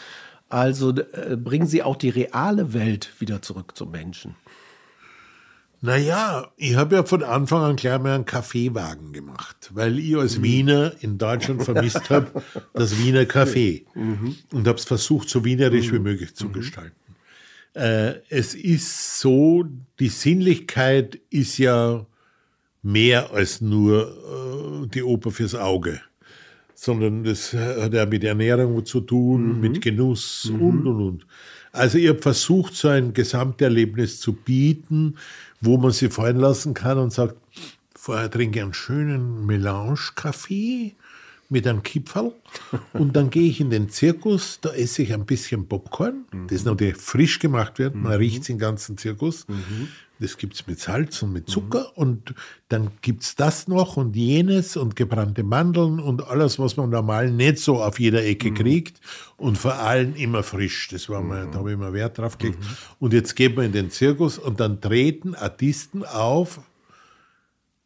Also 0.50 0.92
äh, 0.92 1.36
bringen 1.36 1.66
Sie 1.66 1.82
auch 1.82 1.96
die 1.96 2.10
reale 2.10 2.74
Welt 2.74 3.10
wieder 3.20 3.42
zurück 3.42 3.72
zum 3.76 3.90
Menschen. 3.90 4.36
Naja, 5.84 6.52
ich 6.58 6.76
habe 6.76 6.96
ja 6.96 7.04
von 7.04 7.24
Anfang 7.24 7.64
an 7.64 7.76
gleich 7.76 8.00
mal 8.00 8.14
einen 8.14 8.26
Kaffeewagen 8.26 9.14
gemacht, 9.14 9.72
weil 9.74 9.98
ich 9.98 10.16
als 10.16 10.38
mhm. 10.38 10.44
Wiener 10.44 10.94
in 11.02 11.18
Deutschland 11.18 11.64
vermisst 11.64 12.10
habe, 12.12 12.44
das 12.74 13.00
Wiener 13.00 13.26
Kaffee. 13.26 13.86
Mhm. 13.96 14.36
Und 14.52 14.68
habe 14.68 14.78
es 14.78 14.86
versucht, 14.86 15.28
so 15.28 15.44
wienerisch 15.44 15.92
mhm. 15.92 15.96
wie 15.96 16.00
möglich 16.00 16.36
zu 16.36 16.48
mhm. 16.48 16.54
gestalten. 16.54 16.96
Äh, 17.74 18.20
es 18.30 18.54
ist 18.54 19.20
so, 19.20 19.66
die 20.00 20.10
Sinnlichkeit 20.10 21.20
ist 21.32 21.58
ja 21.58 22.06
mehr 22.84 23.32
als 23.32 23.60
nur 23.62 24.84
äh, 24.84 24.88
die 24.88 25.04
Oper 25.04 25.32
fürs 25.32 25.56
Auge 25.56 26.02
sondern 26.82 27.24
das 27.24 27.54
hat 27.54 27.94
ja 27.94 28.08
mit 28.08 28.24
Ernährung 28.24 28.84
zu 28.88 29.02
tun, 29.02 29.54
mhm. 29.54 29.62
mit 29.62 29.82
Genuss 29.82 30.52
mhm. 30.52 30.62
und 30.64 30.88
und 30.88 31.02
und. 31.02 31.28
Also 31.72 32.00
ich 32.00 32.10
habe 32.10 32.20
versucht, 32.20 32.76
so 32.76 32.88
ein 32.88 33.14
Gesamterlebnis 33.14 34.20
zu 34.20 34.34
bieten, 34.34 35.16
wo 35.62 35.78
man 35.78 35.92
sich 35.92 36.12
fallen 36.12 36.38
lassen 36.38 36.74
kann 36.74 36.98
und 36.98 37.14
sagt, 37.14 37.36
vorher 37.96 38.30
trinke 38.30 38.60
ich 38.60 38.64
einen 38.64 38.74
schönen 38.74 39.46
Melange-Kaffee 39.46 40.96
mit 41.50 41.68
einem 41.68 41.84
Kipferl 41.84 42.34
und 42.94 43.16
dann 43.16 43.30
gehe 43.30 43.50
ich 43.50 43.60
in 43.60 43.70
den 43.70 43.90
Zirkus, 43.90 44.60
da 44.62 44.72
esse 44.72 45.04
ich 45.04 45.14
ein 45.14 45.26
bisschen 45.26 45.68
Popcorn, 45.68 46.26
mhm. 46.32 46.48
das 46.48 46.64
natürlich 46.66 46.98
frisch 46.98 47.40
gemacht 47.40 47.78
wird, 47.78 47.94
man 47.94 48.14
mhm. 48.14 48.18
riecht 48.18 48.44
es 48.44 48.50
im 48.50 48.58
ganzen 48.58 48.98
Zirkus. 48.98 49.48
Mhm. 49.48 49.90
Das 50.22 50.38
gibt 50.38 50.54
es 50.54 50.68
mit 50.68 50.80
Salz 50.80 51.24
und 51.24 51.34
mit 51.34 51.50
Zucker 51.50 51.92
mhm. 51.96 52.02
und 52.02 52.36
dann 52.70 52.92
gibt 53.02 53.24
es 53.24 53.36
das 53.36 53.68
noch 53.68 53.98
und 53.98 54.16
jenes 54.16 54.78
und 54.78 54.96
gebrannte 54.96 55.42
Mandeln 55.42 56.00
und 56.00 56.28
alles, 56.28 56.60
was 56.60 56.78
man 56.78 56.92
normal 56.92 57.32
nicht 57.32 57.58
so 57.58 57.82
auf 57.82 58.00
jeder 58.00 58.24
Ecke 58.24 58.52
mhm. 58.52 58.54
kriegt 58.54 59.02
und 59.38 59.58
vor 59.58 59.74
allem 59.74 60.14
immer 60.14 60.44
frisch. 60.44 60.90
Das 60.90 61.10
war 61.10 61.24
mal, 61.24 61.48
mhm. 61.48 61.52
da 61.52 61.58
habe 61.58 61.72
ich 61.72 61.74
immer 61.74 61.94
Wert 61.94 62.20
drauf 62.20 62.38
gelegt. 62.38 62.60
Mhm. 62.60 62.66
Und 63.00 63.14
jetzt 63.14 63.36
geht 63.36 63.56
man 63.56 63.66
in 63.66 63.72
den 63.72 63.90
Zirkus 63.90 64.38
und 64.38 64.60
dann 64.60 64.80
treten 64.80 65.34
Artisten 65.34 66.06
auf, 66.06 66.62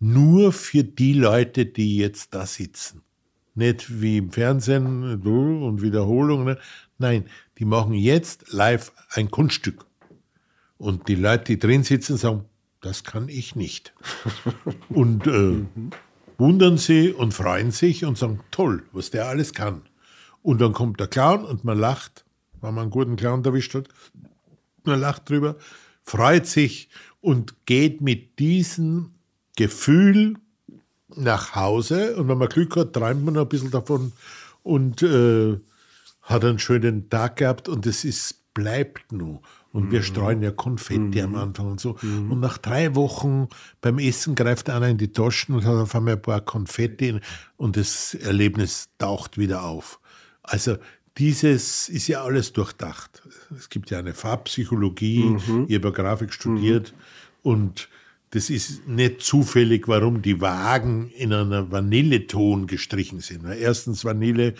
nur 0.01 0.51
für 0.51 0.83
die 0.83 1.13
Leute, 1.13 1.65
die 1.65 1.95
jetzt 1.95 2.35
da 2.35 2.45
sitzen. 2.45 3.01
Nicht 3.53 4.01
wie 4.01 4.17
im 4.17 4.31
Fernsehen 4.31 5.21
und 5.23 5.81
Wiederholungen. 5.81 6.45
Ne? 6.45 6.57
Nein, 6.97 7.25
die 7.57 7.65
machen 7.65 7.93
jetzt 7.93 8.51
live 8.51 8.91
ein 9.11 9.31
Kunststück. 9.31 9.85
Und 10.77 11.07
die 11.07 11.15
Leute, 11.15 11.45
die 11.45 11.59
drin 11.59 11.83
sitzen, 11.83 12.17
sagen, 12.17 12.45
das 12.81 13.03
kann 13.03 13.29
ich 13.29 13.55
nicht. 13.55 13.93
und 14.89 15.25
äh, 15.27 15.29
mhm. 15.29 15.91
wundern 16.37 16.77
sie 16.77 17.11
und 17.11 17.33
freuen 17.33 17.71
sich 17.71 18.05
und 18.05 18.17
sagen, 18.17 18.41
toll, 18.51 18.83
was 18.91 19.11
der 19.11 19.27
alles 19.27 19.53
kann. 19.53 19.83
Und 20.41 20.61
dann 20.61 20.73
kommt 20.73 20.99
der 20.99 21.07
Clown 21.07 21.43
und 21.43 21.63
man 21.63 21.79
lacht, 21.79 22.25
wenn 22.61 22.73
man 22.73 22.83
einen 22.83 22.91
guten 22.91 23.15
Clown 23.15 23.43
erwischt 23.43 23.73
hat. 23.73 23.87
Man 24.83 24.99
lacht 24.99 25.29
drüber, 25.29 25.55
freut 26.03 26.45
sich 26.45 26.89
und 27.21 27.65
geht 27.65 28.01
mit 28.01 28.37
diesem 28.37 29.15
Gefühl 29.55 30.35
nach 31.15 31.55
Hause. 31.55 32.15
Und 32.15 32.27
wenn 32.27 32.37
man 32.37 32.49
Glück 32.49 32.75
hat, 32.75 32.93
träumt 32.93 33.25
man 33.25 33.37
ein 33.37 33.49
bisschen 33.49 33.71
davon 33.71 34.11
und 34.61 35.01
äh, 35.01 35.57
hat 36.21 36.45
einen 36.45 36.59
schönen 36.59 37.09
Tag 37.09 37.37
gehabt 37.37 37.69
und 37.69 37.85
es 37.85 38.03
ist, 38.03 38.53
bleibt 38.53 39.11
nur. 39.11 39.41
Und 39.75 39.87
mhm. 39.87 39.91
wir 39.91 40.03
streuen 40.03 40.41
ja 40.41 40.51
Konfetti 40.51 41.19
mhm. 41.21 41.25
am 41.25 41.35
Anfang 41.35 41.71
und 41.71 41.81
so. 41.81 41.97
Mhm. 42.01 42.31
Und 42.31 42.39
nach 42.39 42.57
drei 42.57 42.95
Wochen 42.95 43.49
beim 43.81 43.99
Essen 43.99 44.33
greift 44.33 44.69
einer 44.69 44.87
in 44.87 44.97
die 44.97 45.11
Taschen 45.11 45.53
und 45.53 45.65
hat 45.65 45.75
auf 45.75 45.93
einmal 45.93 46.13
ein 46.13 46.21
paar 46.21 46.39
Konfetti 46.39 47.19
und 47.57 47.75
das 47.75 48.13
Erlebnis 48.13 48.87
taucht 48.99 49.37
wieder 49.37 49.65
auf. 49.65 49.99
Also 50.43 50.77
dieses 51.17 51.89
ist 51.89 52.07
ja 52.07 52.23
alles 52.23 52.53
durchdacht. 52.53 53.21
Es 53.57 53.67
gibt 53.69 53.91
ja 53.91 53.99
eine 53.99 54.13
Farbpsychologie, 54.13 55.23
mhm. 55.23 55.65
ich 55.67 55.75
habe 55.75 55.91
Grafik 55.91 56.31
studiert 56.31 56.93
mhm. 56.93 57.51
und 57.51 57.89
das 58.29 58.49
ist 58.49 58.87
nicht 58.87 59.21
zufällig, 59.21 59.89
warum 59.89 60.21
die 60.21 60.39
Wagen 60.39 61.09
in 61.09 61.33
einer 61.33 61.69
Vanilleton 61.69 62.65
gestrichen 62.67 63.19
sind. 63.19 63.43
Erstens, 63.45 64.05
Vanille 64.05 64.53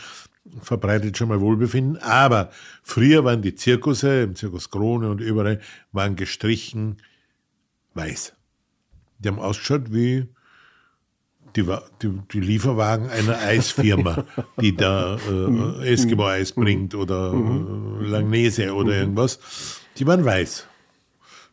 verbreitet 0.61 1.17
schon 1.17 1.29
mal 1.29 1.41
Wohlbefinden, 1.41 1.97
aber 1.97 2.51
früher 2.83 3.23
waren 3.23 3.41
die 3.41 3.55
Zirkusse, 3.55 4.23
im 4.23 4.35
Zirkus 4.35 4.69
Krone 4.69 5.09
und 5.09 5.21
überall, 5.21 5.59
waren 5.91 6.15
gestrichen 6.15 6.97
weiß. 7.93 8.33
Die 9.19 9.27
haben 9.27 9.39
ausgeschaut 9.39 9.93
wie 9.93 10.27
die, 11.55 11.63
die, 12.01 12.11
die 12.31 12.39
Lieferwagen 12.39 13.09
einer 13.09 13.37
Eisfirma, 13.39 14.25
die 14.59 14.75
da 14.75 15.17
äh, 15.17 15.93
Eskimo-Eis 15.93 16.51
bringt 16.51 16.95
oder 16.95 17.33
äh, 17.33 18.05
Langnese 18.05 18.73
oder 18.73 18.93
irgendwas. 18.93 19.39
Die 19.97 20.05
waren 20.05 20.25
weiß 20.25 20.67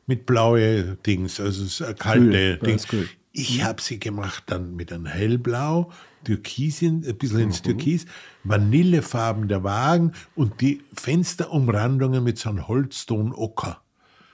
mit 0.07 0.27
blaue 0.27 0.97
Dings, 1.07 1.41
also 1.41 1.85
kalte 1.95 2.59
cool, 2.61 2.67
Dings. 2.67 2.87
Cool. 2.93 3.09
Ich 3.33 3.63
habe 3.63 3.81
sie 3.81 3.99
gemacht 3.99 4.45
dann 4.47 4.77
mit 4.77 4.93
einem 4.93 5.07
hellblau, 5.07 5.91
Türkisin, 6.25 7.05
ein 7.07 7.17
bisschen 7.17 7.41
ins 7.41 7.61
mhm. 7.61 7.65
Türkis, 7.65 8.07
Vanillefarben 8.45 9.49
der 9.49 9.65
Wagen 9.65 10.13
und 10.35 10.61
die 10.61 10.83
Fensterumrandungen 10.95 12.23
mit 12.23 12.39
so 12.39 12.51
einem 12.51 12.69
Holzton-Ocker. 12.69 13.81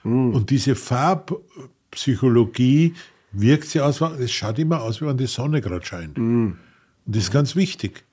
Mhm. 0.03 0.33
Und 0.33 0.49
diese 0.49 0.75
Farbpsychologie 0.75 2.95
wirkt 3.31 3.65
sie 3.65 3.81
aus, 3.81 4.01
es 4.01 4.31
schaut 4.31 4.59
immer 4.59 4.81
aus, 4.81 5.01
wie 5.01 5.05
wenn 5.05 5.17
die 5.17 5.27
Sonne 5.27 5.61
gerade 5.61 5.85
scheint. 5.85 6.17
Mhm. 6.17 6.57
Und 7.05 7.15
das 7.15 7.23
ist 7.23 7.31
ganz 7.31 7.55
wichtig. 7.55 8.03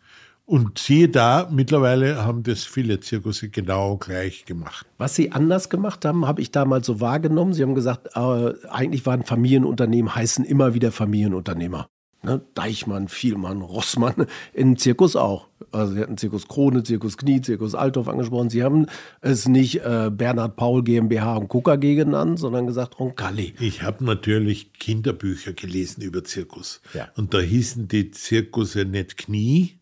Und 0.47 0.79
siehe 0.79 1.09
da, 1.09 1.49
mittlerweile 1.51 2.25
haben 2.25 2.45
das 2.45 2.63
viele 2.63 3.01
Zirkusse 3.01 3.49
genau 3.49 3.97
gleich 3.97 4.45
gemacht. 4.45 4.87
Was 4.97 5.17
Sie 5.17 5.33
anders 5.33 5.69
gemacht 5.69 6.05
haben, 6.05 6.25
habe 6.25 6.41
ich 6.41 6.53
damals 6.53 6.87
so 6.87 7.01
wahrgenommen. 7.01 7.53
Sie 7.53 7.65
haben 7.65 7.75
gesagt, 7.75 8.11
äh, 8.15 8.53
eigentlich 8.71 9.05
waren 9.07 9.25
Familienunternehmen, 9.25 10.15
heißen 10.15 10.45
immer 10.45 10.73
wieder 10.73 10.93
Familienunternehmer. 10.93 11.89
Ne? 12.23 12.41
Deichmann, 12.55 13.09
Vielmann, 13.09 13.63
Rossmann, 13.63 14.27
im 14.53 14.77
Zirkus 14.79 15.15
auch. 15.15 15.49
Also 15.71 15.95
Sie 15.95 16.01
hatten 16.01 16.17
Zirkus 16.17 16.49
Krone, 16.49 16.83
Zirkus 16.83 17.17
Knie, 17.17 17.41
Zirkus 17.41 17.75
Althoff 17.75 18.09
angesprochen. 18.09 18.51
Sie 18.51 18.63
haben 18.63 18.87
es 19.21 19.47
nicht 19.47 19.77
äh, 19.85 20.11
Bernhard 20.11 20.57
Paul 20.57 20.83
GmbH 20.83 21.37
und 21.37 21.49
KKG 21.49 21.95
genannt, 21.95 22.39
sondern 22.39 22.67
gesagt 22.67 22.99
Roncalli. 22.99 23.55
Ich 23.61 23.83
habe 23.83 24.05
natürlich 24.05 24.73
Kinderbücher 24.73 25.53
gelesen 25.53 26.03
über 26.03 26.25
Zirkus. 26.25 26.81
Ja. 26.95 27.09
Und 27.17 27.33
da 27.33 27.39
hießen 27.39 27.89
die 27.89 28.11
Zirkusse 28.11 28.85
nicht 28.85 29.17
Knie, 29.17 29.79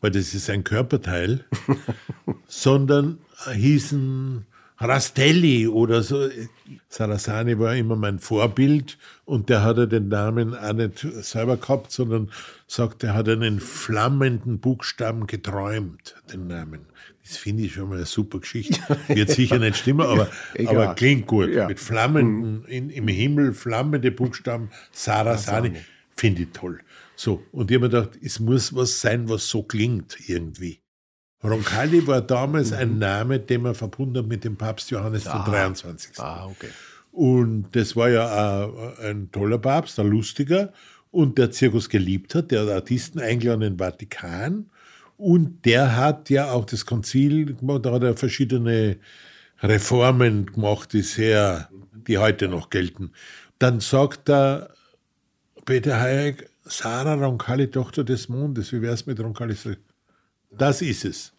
weil 0.00 0.10
das 0.10 0.34
ist 0.34 0.48
ein 0.48 0.64
Körperteil, 0.64 1.44
sondern 2.46 3.18
hießen 3.52 4.46
Rastelli 4.78 5.68
oder 5.68 6.02
so. 6.02 6.28
Sarasani 6.88 7.58
war 7.58 7.74
immer 7.74 7.96
mein 7.96 8.18
Vorbild 8.18 8.98
und 9.24 9.48
der 9.48 9.62
hatte 9.62 9.88
den 9.88 10.08
Namen 10.08 10.54
auch 10.54 10.72
nicht 10.72 10.98
selber 11.22 11.56
gehabt, 11.56 11.92
sondern 11.92 12.30
sagt, 12.66 13.04
er 13.04 13.14
hat 13.14 13.28
einen 13.28 13.60
flammenden 13.60 14.58
Buchstaben 14.58 15.26
geträumt, 15.26 16.16
den 16.32 16.46
Namen. 16.46 16.86
Das 17.22 17.38
finde 17.38 17.64
ich 17.64 17.74
schon 17.74 17.88
mal 17.88 17.96
eine 17.96 18.06
super 18.06 18.38
Geschichte. 18.38 18.80
Wird 19.08 19.30
sicher 19.30 19.58
nicht 19.58 19.78
stimmen, 19.78 20.06
aber, 20.06 20.28
aber 20.66 20.94
klingt 20.94 21.26
gut. 21.26 21.48
Ja. 21.48 21.66
Mit 21.66 21.80
flammenden, 21.80 22.64
in, 22.66 22.90
im 22.90 23.08
Himmel 23.08 23.52
flammende 23.52 24.12
Buchstaben, 24.12 24.70
Sarasani, 24.92 25.72
finde 26.14 26.42
ich 26.42 26.48
toll. 26.52 26.80
So, 27.16 27.42
und 27.50 27.70
ich 27.70 27.76
habe 27.76 27.86
mir 27.86 27.90
gedacht, 27.90 28.18
es 28.22 28.38
muss 28.38 28.74
was 28.74 29.00
sein, 29.00 29.28
was 29.28 29.48
so 29.48 29.62
klingt 29.62 30.18
irgendwie. 30.28 30.80
Roncalli 31.44 32.06
war 32.06 32.22
damals 32.22 32.70
mhm. 32.70 32.76
ein 32.76 32.98
Name, 32.98 33.40
den 33.40 33.62
man 33.62 33.74
verbunden 33.74 34.18
hat 34.18 34.26
mit 34.26 34.44
dem 34.44 34.56
Papst 34.56 34.90
Johannes 34.90 35.26
ah, 35.26 35.44
23. 35.44 36.18
Ah, 36.18 36.46
okay. 36.46 36.68
Und 37.12 37.68
das 37.72 37.96
war 37.96 38.10
ja 38.10 38.70
ein 39.00 39.30
toller 39.32 39.58
Papst, 39.58 39.98
ein 39.98 40.08
lustiger 40.08 40.72
und 41.10 41.38
der 41.38 41.50
Zirkus 41.50 41.88
geliebt 41.88 42.34
hat, 42.34 42.50
der 42.50 42.62
hat 42.62 42.68
Artisten 42.68 43.20
eingeladen 43.20 43.62
in 43.62 43.76
den 43.76 43.78
Vatikan 43.78 44.66
und 45.16 45.64
der 45.64 45.96
hat 45.96 46.28
ja 46.28 46.50
auch 46.50 46.66
das 46.66 46.84
Konzil 46.84 47.54
gemacht, 47.54 47.86
da 47.86 47.92
hat 47.92 48.02
er 48.02 48.16
verschiedene 48.16 48.98
Reformen 49.62 50.46
gemacht, 50.46 50.92
die 50.92 51.00
sehr, 51.00 51.70
die 52.06 52.18
heute 52.18 52.48
noch 52.48 52.68
gelten. 52.68 53.12
Dann 53.58 53.80
sagt 53.80 54.28
er, 54.28 54.74
Peter 55.64 55.98
Hayek, 55.98 56.50
Sarah 56.64 57.14
Roncalli, 57.14 57.70
Tochter 57.70 58.04
des 58.04 58.28
Mondes, 58.28 58.72
wie 58.72 58.82
wäre 58.82 58.92
es 58.92 59.06
mit 59.06 59.18
Roncalli? 59.18 59.56
Das 60.58 60.82
ist 60.82 61.04
es. 61.04 61.32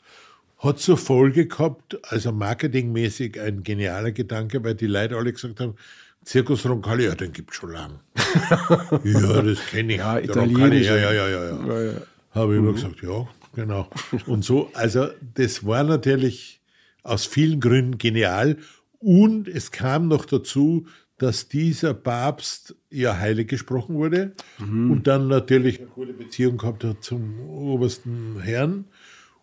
Hat 0.59 0.79
zur 0.79 0.97
Folge 0.97 1.47
gehabt, 1.47 1.99
also 2.11 2.31
marketingmäßig 2.31 3.39
ein 3.39 3.63
genialer 3.63 4.11
Gedanke, 4.11 4.63
weil 4.63 4.75
die 4.75 4.87
Leute 4.87 5.15
alle 5.15 5.31
gesagt 5.31 5.59
haben, 5.59 5.75
Zirkus 6.23 6.65
Roncalli, 6.65 7.05
ja, 7.05 7.15
den 7.15 7.31
gibt 7.31 7.51
es 7.51 7.57
schon 7.57 7.71
lang. 7.71 7.99
ja, 9.03 9.41
das 9.41 9.65
kenne 9.67 9.93
ich. 9.93 9.99
Ja, 9.99 10.19
ja, 10.19 10.33
ja, 10.35 10.97
ja, 10.97 11.11
ja. 11.11 11.29
ja. 11.29 11.67
ja, 11.67 11.91
ja. 11.91 12.01
Habe 12.31 12.55
ich 12.55 12.59
mhm. 12.59 12.65
immer 12.65 12.73
gesagt, 12.73 13.01
ja, 13.01 13.27
genau. 13.55 13.89
Und 14.25 14.43
so, 14.43 14.69
also 14.73 15.07
das 15.35 15.65
war 15.65 15.83
natürlich 15.83 16.59
aus 17.03 17.25
vielen 17.25 17.59
Gründen 17.59 17.97
genial. 17.97 18.57
Und 18.99 19.47
es 19.47 19.71
kam 19.71 20.07
noch 20.07 20.25
dazu, 20.25 20.87
dass 21.17 21.47
dieser 21.47 21.93
Papst 21.93 22.75
ja 22.91 23.17
heilig 23.17 23.47
gesprochen 23.47 23.95
wurde 23.95 24.33
mhm. 24.59 24.91
und 24.91 25.07
dann 25.07 25.27
natürlich 25.27 25.79
eine 25.79 25.87
gute 25.87 26.13
Beziehung 26.13 26.57
gehabt 26.57 26.83
hat 26.83 27.03
zum 27.03 27.39
obersten 27.39 28.39
Herrn 28.39 28.85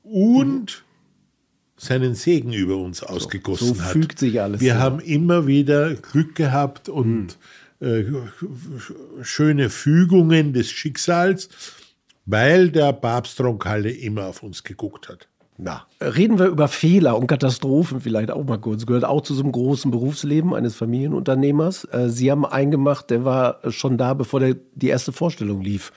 und 0.03 0.85
seinen 1.77 2.15
Segen 2.15 2.53
über 2.53 2.77
uns 2.77 3.03
ausgegossen 3.03 3.69
so, 3.69 3.75
so 3.75 3.83
hat. 3.83 3.93
fügt 3.93 4.19
sich 4.19 4.41
alles. 4.41 4.61
Wir 4.61 4.75
so. 4.75 4.81
haben 4.81 5.01
immer 5.01 5.47
wieder 5.47 5.95
Glück 5.95 6.37
gehabt 6.37 6.89
und 6.89 7.37
mhm. 7.81 7.87
äh, 7.87 8.05
schöne 9.23 9.69
Fügungen 9.71 10.53
des 10.53 10.71
Schicksals, 10.71 11.49
weil 12.27 12.71
der 12.71 12.93
Papst 12.93 13.41
Roncalle 13.41 13.91
immer 13.91 14.27
auf 14.27 14.43
uns 14.43 14.63
geguckt 14.63 15.09
hat. 15.09 15.29
Na, 15.57 15.87
reden 16.01 16.39
wir 16.39 16.47
über 16.47 16.67
Fehler 16.67 17.17
und 17.17 17.29
Katastrophen 17.29 18.01
vielleicht 18.01 18.31
auch 18.33 18.45
mal 18.45 18.59
kurz. 18.59 18.87
Gehört 18.87 19.05
auch 19.05 19.21
zu 19.21 19.35
so 19.35 19.43
einem 19.43 19.53
großen 19.53 19.91
Berufsleben 19.91 20.53
eines 20.53 20.75
Familienunternehmers. 20.75 21.85
Äh, 21.93 22.09
Sie 22.09 22.31
haben 22.31 22.45
einen 22.45 22.73
gemacht, 22.73 23.11
der 23.11 23.25
war 23.25 23.61
schon 23.71 23.97
da, 23.97 24.15
bevor 24.15 24.41
der, 24.41 24.57
die 24.75 24.89
erste 24.89 25.13
Vorstellung 25.13 25.61
lief. 25.61 25.93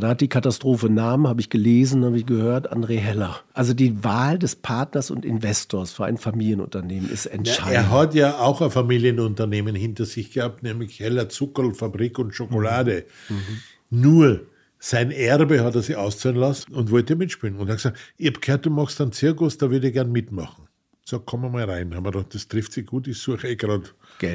Da 0.00 0.08
hat 0.08 0.22
die 0.22 0.28
Katastrophe 0.28 0.88
Namen, 0.88 1.28
habe 1.28 1.42
ich 1.42 1.50
gelesen, 1.50 2.02
habe 2.04 2.16
ich 2.16 2.24
gehört, 2.24 2.72
André 2.72 2.96
Heller. 2.96 3.40
Also 3.52 3.74
die 3.74 4.02
Wahl 4.02 4.38
des 4.38 4.56
Partners 4.56 5.10
und 5.10 5.26
Investors 5.26 5.92
für 5.92 6.06
ein 6.06 6.16
Familienunternehmen 6.16 7.10
ist 7.10 7.26
entscheidend. 7.26 7.74
Ja, 7.74 7.80
er 7.80 7.90
hat 7.90 8.14
ja 8.14 8.38
auch 8.38 8.62
ein 8.62 8.70
Familienunternehmen 8.70 9.74
hinter 9.74 10.06
sich 10.06 10.32
gehabt, 10.32 10.62
nämlich 10.62 10.98
Heller 10.98 11.28
Zuckerfabrik 11.28 12.18
und 12.18 12.34
Schokolade. 12.34 13.04
Mhm. 13.28 13.36
Mhm. 13.36 14.02
Nur 14.02 14.40
sein 14.84 15.12
Erbe 15.12 15.62
hat 15.62 15.76
er 15.76 15.82
sich 15.82 15.94
auszahlen 15.94 16.36
lassen 16.36 16.74
und 16.74 16.90
wollte 16.90 17.14
mitspielen. 17.14 17.56
Und 17.56 17.68
er 17.68 17.74
hat 17.74 17.78
gesagt, 17.78 18.00
ich 18.16 18.26
habe 18.26 18.40
gehört, 18.40 18.66
du 18.66 18.70
machst 18.70 19.00
einen 19.00 19.12
Zirkus, 19.12 19.56
da 19.56 19.70
würde 19.70 19.86
ich 19.86 19.92
gern 19.92 20.10
mitmachen. 20.10 20.66
So, 21.04 21.20
komm 21.20 21.52
mal 21.52 21.70
rein. 21.70 21.94
Haben 21.94 22.04
wir 22.04 22.10
gedacht, 22.10 22.34
das 22.34 22.48
trifft 22.48 22.72
sich 22.72 22.86
gut, 22.86 23.06
ich 23.06 23.18
suche 23.18 23.46
eh 23.46 23.54
gerade 23.54 23.84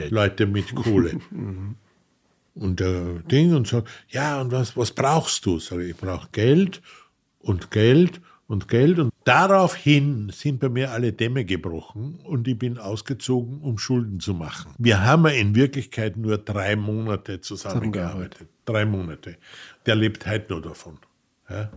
Leute 0.10 0.48
mit 0.48 0.74
Kohle. 0.74 1.20
Mhm. 1.32 1.76
und 2.56 2.80
der 2.80 3.20
Ding 3.30 3.54
und 3.54 3.68
sagt, 3.68 3.90
ja, 4.10 4.40
und 4.40 4.52
was, 4.52 4.78
was 4.78 4.92
brauchst 4.92 5.46
du? 5.46 5.60
Sag 5.60 5.80
ich, 5.80 5.90
ich 5.90 5.98
brauche 5.98 6.30
Geld 6.32 6.82
und 7.40 7.70
Geld 7.70 8.22
und 8.48 8.68
Geld. 8.68 9.00
Und 9.00 9.12
daraufhin 9.26 10.30
sind 10.34 10.60
bei 10.60 10.70
mir 10.70 10.92
alle 10.92 11.14
Dämme 11.14 11.46
gebrochen 11.46 12.20
und 12.24 12.48
ich 12.48 12.58
bin 12.58 12.78
ausgezogen, 12.78 13.60
um 13.62 13.78
Schulden 13.78 14.20
zu 14.20 14.34
machen. 14.34 14.72
Wir 14.78 15.04
haben 15.04 15.26
in 15.28 15.56
Wirklichkeit 15.56 16.18
nur 16.18 16.38
drei 16.38 16.76
Monate 16.76 17.42
zusammengearbeitet. 17.42 18.48
Drei 18.66 18.86
Monate 18.86 19.38
der 19.88 19.96
lebt 19.96 20.28
heute 20.28 20.54
nur 20.54 20.62
davon. 20.62 21.00
Ja? 21.50 21.72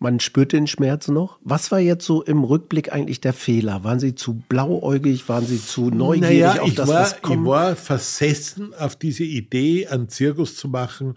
Man 0.00 0.20
spürt 0.20 0.52
den 0.52 0.66
Schmerz 0.66 1.08
noch. 1.08 1.38
Was 1.42 1.70
war 1.70 1.80
jetzt 1.80 2.06
so 2.06 2.22
im 2.22 2.44
Rückblick 2.44 2.92
eigentlich 2.92 3.20
der 3.20 3.32
Fehler? 3.32 3.84
Waren 3.84 4.00
Sie 4.00 4.14
zu 4.14 4.42
blauäugig? 4.48 5.28
Waren 5.28 5.44
Sie 5.44 5.60
zu 5.60 5.90
neugierig 5.90 6.40
naja, 6.40 6.62
auf 6.62 6.74
das, 6.74 6.88
war, 6.88 7.02
was 7.02 7.22
kommt? 7.22 7.42
Ich 7.42 7.48
war 7.48 7.76
versessen 7.76 8.74
auf 8.74 8.96
diese 8.96 9.24
Idee, 9.24 9.88
einen 9.88 10.08
Zirkus 10.08 10.56
zu 10.56 10.68
machen 10.68 11.14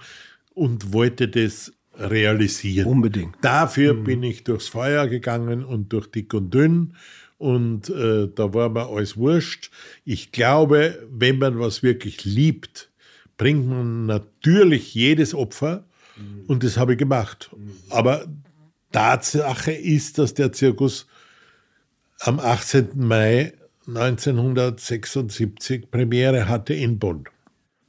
und 0.54 0.94
wollte 0.94 1.28
das 1.28 1.72
realisieren. 1.98 2.88
Unbedingt. 2.88 3.36
Dafür 3.42 3.94
mhm. 3.94 4.04
bin 4.04 4.24
ich 4.24 4.44
durchs 4.44 4.68
Feuer 4.68 5.08
gegangen 5.08 5.64
und 5.64 5.94
durch 5.94 6.08
dick 6.08 6.34
und 6.34 6.54
dünn. 6.54 6.96
Und 7.38 7.90
äh, 7.90 8.30
da 8.34 8.54
war 8.54 8.70
mir 8.70 8.88
alles 8.88 9.18
wurscht. 9.18 9.72
Ich 10.06 10.32
glaube, 10.32 11.08
wenn 11.10 11.40
man 11.40 11.60
was 11.60 11.82
wirklich 11.82 12.24
liebt, 12.24 12.92
bringt 13.38 13.68
man 13.68 14.06
natürlich 14.06 14.94
jedes 14.94 15.34
Opfer 15.34 15.86
und 16.48 16.64
das 16.64 16.78
habe 16.78 16.94
ich 16.94 17.00
gemacht. 17.00 17.50
Aber 17.90 18.28
Tatsache 18.92 19.72
ist, 19.72 20.18
dass 20.18 20.34
der 20.34 20.52
Zirkus 20.52 21.08
am 22.20 22.40
18. 22.40 22.90
Mai 22.96 23.54
1976 23.88 25.90
Premiere 25.90 26.48
hatte 26.48 26.74
in 26.74 27.00
Bonn. 27.00 27.24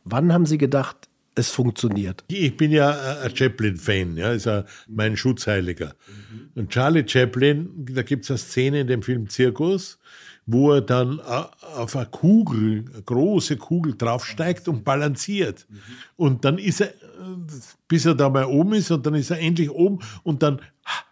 Wann 0.04 0.32
haben 0.32 0.46
Sie 0.46 0.58
gedacht, 0.58 1.01
es 1.34 1.50
funktioniert. 1.50 2.24
Ich 2.28 2.56
bin 2.56 2.72
ja 2.72 3.20
ein 3.22 3.34
Chaplin-Fan, 3.34 4.16
ja, 4.16 4.32
ist 4.32 4.46
ja 4.46 4.64
mein 4.88 5.16
Schutzheiliger. 5.16 5.94
Und 6.54 6.70
Charlie 6.70 7.04
Chaplin, 7.06 7.70
da 7.90 8.02
gibt 8.02 8.24
es 8.24 8.30
eine 8.30 8.38
Szene 8.38 8.80
in 8.80 8.86
dem 8.86 9.02
Film 9.02 9.28
Zirkus, 9.28 9.98
wo 10.44 10.72
er 10.72 10.80
dann 10.80 11.20
auf 11.20 11.96
eine 11.96 12.06
Kugel, 12.06 12.84
eine 12.92 13.02
große 13.02 13.56
Kugel 13.56 13.94
draufsteigt 13.96 14.68
und 14.68 14.84
balanciert. 14.84 15.66
Und 16.16 16.44
dann 16.44 16.58
ist 16.58 16.80
er, 16.80 16.92
bis 17.88 18.04
er 18.04 18.14
da 18.14 18.28
mal 18.28 18.44
oben 18.44 18.74
ist 18.74 18.90
und 18.90 19.06
dann 19.06 19.14
ist 19.14 19.30
er 19.30 19.38
endlich 19.38 19.70
oben 19.70 20.00
und 20.24 20.42
dann 20.42 20.60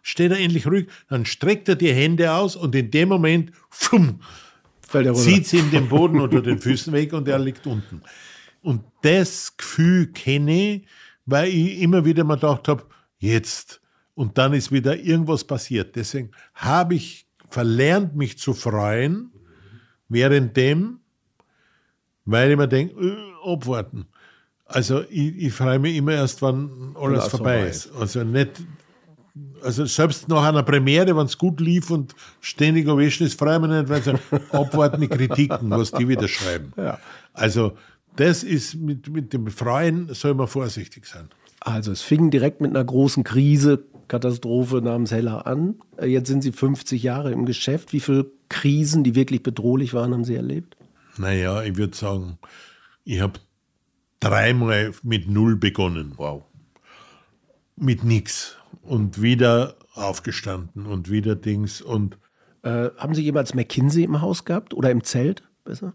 steht 0.03 0.33
er 0.33 0.39
endlich 0.39 0.67
ruhig, 0.67 0.89
dann 1.09 1.25
streckt 1.25 1.69
er 1.69 1.77
die 1.77 1.93
Hände 1.93 2.33
aus 2.33 2.57
und 2.57 2.75
in 2.75 2.91
dem 2.91 3.09
Moment 3.09 3.53
pfumm, 3.71 4.21
zieht 5.15 5.47
sie 5.47 5.59
ihm 5.59 5.71
den 5.71 5.89
Boden 5.89 6.21
unter 6.21 6.43
den 6.43 6.59
Füßen 6.59 6.93
weg 6.93 7.13
und 7.13 7.29
er 7.29 7.39
liegt 7.39 7.67
unten. 7.67 8.03
Und 8.62 8.83
das 9.03 9.57
Gefühl 9.57 10.09
kenne 10.09 10.75
ich, 10.75 10.87
weil 11.27 11.49
ich 11.49 11.81
immer 11.81 12.05
wieder 12.05 12.25
mal 12.25 12.35
gedacht 12.35 12.68
habe, 12.68 12.85
jetzt. 13.18 13.81
Und 14.14 14.37
dann 14.38 14.53
ist 14.53 14.70
wieder 14.73 14.96
irgendwas 14.99 15.44
passiert. 15.44 15.96
Deswegen 15.96 16.31
habe 16.55 16.94
ich 16.94 17.27
verlernt, 17.49 18.14
mich 18.16 18.38
zu 18.38 18.55
freuen, 18.55 19.31
währenddem, 20.09 21.01
weil 22.25 22.51
ich 22.51 22.57
mir 22.57 22.68
denke, 22.68 22.94
äh, 23.01 23.51
abwarten. 23.53 24.07
Also 24.66 25.03
ich, 25.09 25.37
ich 25.37 25.53
freue 25.53 25.79
mich 25.79 25.96
immer 25.96 26.12
erst, 26.12 26.42
wenn 26.42 26.94
alles 27.01 27.27
vorbei 27.29 27.66
ist. 27.66 27.90
Also 27.99 28.23
nicht, 28.23 28.62
also 29.62 29.85
selbst 29.85 30.29
nach 30.29 30.44
einer 30.44 30.62
Premiere, 30.62 31.16
wenn 31.16 31.27
es 31.27 31.37
gut 31.37 31.61
lief 31.61 31.90
und 31.90 32.14
ständig 32.40 32.87
Ovation 32.87 33.27
ist, 33.27 33.38
freue 33.38 33.57
ich 33.57 33.61
mich 33.62 33.70
nicht, 33.70 33.88
weil 33.88 34.03
sie 34.03 34.14
abwarten 34.53 35.01
mit 35.01 35.11
Kritiken, 35.11 35.70
was 35.70 35.90
die 35.90 36.07
wieder 36.07 36.29
schreiben. 36.29 36.73
Ja. 36.77 36.99
Also 37.33 37.73
das 38.21 38.43
ist 38.43 38.75
mit, 38.75 39.09
mit 39.09 39.33
dem 39.33 39.47
Freuen 39.49 40.13
soll 40.13 40.35
man 40.35 40.47
vorsichtig 40.47 41.07
sein. 41.07 41.29
Also 41.61 41.91
es 41.91 42.03
fing 42.03 42.31
direkt 42.31 42.61
mit 42.61 42.71
einer 42.71 42.85
großen 42.85 43.25
Krise, 43.25 43.85
Katastrophe 44.09 44.83
namens 44.83 45.11
Heller 45.11 45.47
an. 45.47 45.77
Jetzt 46.03 46.29
sind 46.29 46.43
Sie 46.43 46.53
50 46.53 47.03
Jahre 47.03 47.33
im 47.33 47.47
Geschäft. 47.47 47.93
Wie 47.93 48.01
viele 48.01 48.31
Krisen, 48.49 49.05
die 49.05 49.15
wirklich 49.15 49.43
bedrohlich 49.43 49.95
waren, 49.95 50.13
haben 50.13 50.25
Sie 50.25 50.35
erlebt? 50.35 50.77
Naja, 51.17 51.63
ich 51.63 51.77
würde 51.77 51.97
sagen, 51.97 52.39
ich 53.05 53.21
habe 53.21 53.41
dreimal 54.21 54.93
mit 55.03 55.29
Null 55.29 55.57
begonnen. 55.57 56.13
Wow. 56.17 56.45
Mit 57.77 58.05
nichts. 58.05 58.57
Und 58.83 59.23
wieder 59.23 59.77
aufgestanden 59.95 60.87
und 60.87 61.11
wieder 61.11 61.37
Dings. 61.37 61.81
Und 61.81 62.19
äh, 62.63 62.91
haben 62.97 63.15
Sie 63.15 63.23
jemals 63.23 63.55
McKinsey 63.55 64.05
im 64.05 64.21
Haus 64.21 64.45
gehabt 64.45 64.75
oder 64.75 64.91
im 64.91 65.05
Zelt? 65.05 65.43
Besser? 65.65 65.95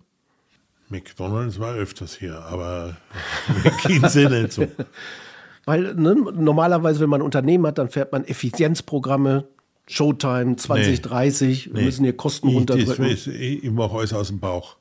McDonalds 0.89 1.59
war 1.59 1.73
öfters 1.73 2.15
hier, 2.15 2.39
aber 2.39 2.97
McKinsey 3.63 4.29
nicht 4.29 4.53
so. 4.53 4.67
Weil 5.65 5.95
ne, 5.95 6.13
normalerweise, 6.15 6.99
wenn 6.99 7.09
man 7.09 7.21
ein 7.21 7.25
Unternehmen 7.25 7.65
hat, 7.65 7.79
dann 7.79 7.89
fährt 7.89 8.11
man 8.11 8.23
Effizienzprogramme, 8.25 9.47
Showtime 9.87 10.55
2030, 10.55 11.67
nee, 11.67 11.73
wir 11.73 11.79
nee. 11.79 11.85
müssen 11.85 12.03
hier 12.03 12.15
Kosten 12.15 12.49
ich, 12.49 12.55
runterdrücken. 12.55 13.05
Ich, 13.05 13.27
ich 13.27 13.71
mache 13.71 13.97
alles 13.97 14.13
aus 14.13 14.27
dem 14.27 14.39
Bauch. 14.39 14.77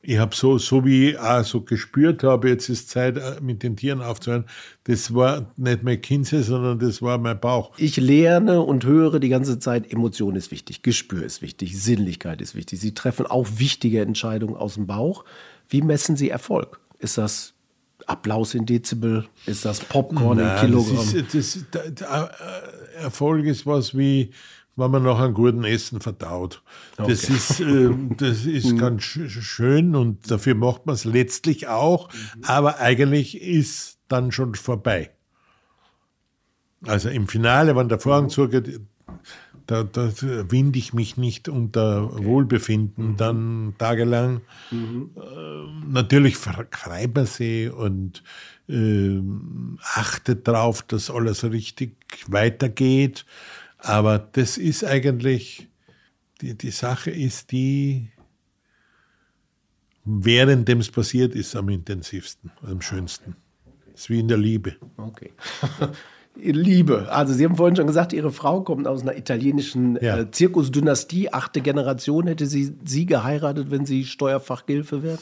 Ich 0.00 0.18
habe 0.18 0.34
so, 0.34 0.58
so 0.58 0.84
wie 0.84 1.10
ich 1.10 1.18
auch 1.18 1.44
so 1.44 1.60
gespürt 1.60 2.22
habe, 2.22 2.48
jetzt 2.48 2.68
ist 2.68 2.88
Zeit, 2.88 3.16
äh, 3.16 3.40
mit 3.40 3.62
den 3.62 3.76
Tieren 3.76 4.00
aufzuhören, 4.00 4.44
das 4.84 5.12
war 5.12 5.52
nicht 5.56 5.82
McKinsey, 5.82 6.42
sondern 6.42 6.78
das 6.78 7.02
war 7.02 7.18
mein 7.18 7.38
Bauch. 7.38 7.72
Ich 7.78 7.96
lerne 7.96 8.60
und 8.60 8.84
höre 8.84 9.18
die 9.18 9.28
ganze 9.28 9.58
Zeit, 9.58 9.90
Emotion 9.92 10.36
ist 10.36 10.50
wichtig, 10.50 10.82
Gespür 10.82 11.24
ist 11.24 11.42
wichtig, 11.42 11.82
Sinnlichkeit 11.82 12.40
ist 12.40 12.54
wichtig. 12.54 12.80
Sie 12.80 12.94
treffen 12.94 13.26
auch 13.26 13.46
wichtige 13.56 14.00
Entscheidungen 14.00 14.56
aus 14.56 14.74
dem 14.74 14.86
Bauch. 14.86 15.24
Wie 15.68 15.82
messen 15.82 16.16
Sie 16.16 16.30
Erfolg? 16.30 16.80
Ist 17.00 17.18
das 17.18 17.54
Applaus 18.06 18.54
in 18.54 18.66
Dezibel? 18.66 19.26
Ist 19.46 19.64
das 19.64 19.80
Popcorn 19.80 20.38
Nein, 20.38 20.54
in 20.54 20.60
Kilogramm? 20.60 20.96
Das 20.96 21.12
ist, 21.12 21.34
das, 21.34 21.64
das, 21.70 21.94
der 21.94 22.30
äh, 22.96 23.02
Erfolg 23.02 23.44
ist 23.46 23.66
was 23.66 23.96
wie, 23.96 24.30
wenn 24.78 24.90
man 24.92 25.02
nach 25.02 25.18
einem 25.18 25.34
guten 25.34 25.64
Essen 25.64 26.00
verdaut. 26.00 26.62
Okay. 26.96 27.10
Das 27.10 27.28
ist, 27.28 27.60
äh, 27.60 27.90
das 28.16 28.44
ist 28.46 28.72
mhm. 28.72 28.78
ganz 28.78 29.02
schön 29.02 29.96
und 29.96 30.30
dafür 30.30 30.54
macht 30.54 30.86
man 30.86 30.94
es 30.94 31.04
letztlich 31.04 31.66
auch, 31.66 32.08
mhm. 32.12 32.44
aber 32.44 32.78
eigentlich 32.78 33.40
ist 33.40 33.98
dann 34.08 34.32
schon 34.32 34.54
vorbei. 34.54 35.10
Also 36.86 37.08
im 37.08 37.26
Finale, 37.26 37.74
wenn 37.74 37.88
der 37.88 37.98
Vorhang 37.98 38.28
zugeht, 38.28 38.80
da, 39.66 39.82
da 39.82 40.10
winde 40.50 40.78
ich 40.78 40.94
mich 40.94 41.16
nicht 41.16 41.48
unter 41.48 42.04
okay. 42.04 42.24
Wohlbefinden 42.24 43.10
mhm. 43.10 43.16
dann 43.16 43.74
tagelang. 43.78 44.40
Mhm. 44.70 45.10
Äh, 45.16 45.90
natürlich 45.92 46.36
freut 46.36 47.14
man 47.14 47.26
sie 47.26 47.68
und 47.68 48.22
äh, 48.68 49.20
achtet 49.94 50.46
darauf, 50.46 50.82
dass 50.82 51.10
alles 51.10 51.42
richtig 51.44 51.96
weitergeht. 52.28 53.26
Aber 53.78 54.18
das 54.18 54.58
ist 54.58 54.84
eigentlich, 54.84 55.68
die, 56.40 56.56
die 56.56 56.70
Sache 56.70 57.10
ist 57.10 57.52
die, 57.52 58.10
währenddem 60.04 60.80
es 60.80 60.90
passiert 60.90 61.34
ist, 61.34 61.54
am 61.54 61.68
intensivsten, 61.68 62.50
am 62.62 62.80
schönsten. 62.80 63.36
Das 63.92 64.02
ist 64.02 64.10
wie 64.10 64.20
in 64.20 64.28
der 64.28 64.38
Liebe. 64.38 64.76
Okay. 64.96 65.32
Liebe. 66.40 67.10
Also 67.10 67.34
Sie 67.34 67.44
haben 67.44 67.56
vorhin 67.56 67.74
schon 67.74 67.88
gesagt, 67.88 68.12
Ihre 68.12 68.30
Frau 68.30 68.62
kommt 68.62 68.86
aus 68.86 69.02
einer 69.02 69.16
italienischen 69.16 69.98
ja. 70.00 70.18
äh, 70.18 70.30
Zirkusdynastie, 70.30 71.32
achte 71.32 71.60
Generation. 71.60 72.28
Hätte 72.28 72.46
sie 72.46 72.76
sie 72.84 73.06
geheiratet, 73.06 73.72
wenn 73.72 73.86
sie 73.86 74.04
Steuerfachgehilfe 74.04 75.02
wäre? 75.02 75.18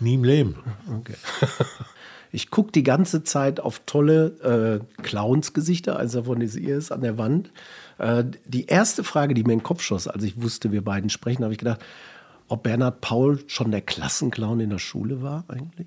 Nie 0.00 0.14
im 0.14 0.24
Leben. 0.24 0.56
Okay. 0.98 1.14
Ich 2.32 2.50
gucke 2.50 2.72
die 2.72 2.82
ganze 2.82 3.24
Zeit 3.24 3.60
auf 3.60 3.82
tolle 3.86 4.80
äh, 4.98 5.02
Clownsgesichter, 5.02 5.98
eins 5.98 6.12
davon 6.12 6.40
ist 6.40 6.56
ihres 6.56 6.92
an 6.92 7.00
der 7.00 7.18
Wand. 7.18 7.50
Äh, 7.98 8.24
die 8.46 8.66
erste 8.66 9.04
Frage, 9.04 9.34
die 9.34 9.42
mir 9.42 9.52
in 9.52 9.58
den 9.58 9.64
Kopf 9.64 9.82
schoss, 9.82 10.06
als 10.06 10.22
ich 10.22 10.40
wusste, 10.40 10.72
wir 10.72 10.82
beiden 10.82 11.10
sprechen, 11.10 11.42
habe 11.42 11.52
ich 11.52 11.58
gedacht, 11.58 11.80
ob 12.48 12.62
Bernhard 12.62 13.00
Paul 13.00 13.40
schon 13.46 13.70
der 13.70 13.80
Klassenclown 13.80 14.60
in 14.60 14.70
der 14.70 14.78
Schule 14.78 15.22
war 15.22 15.44
eigentlich? 15.48 15.86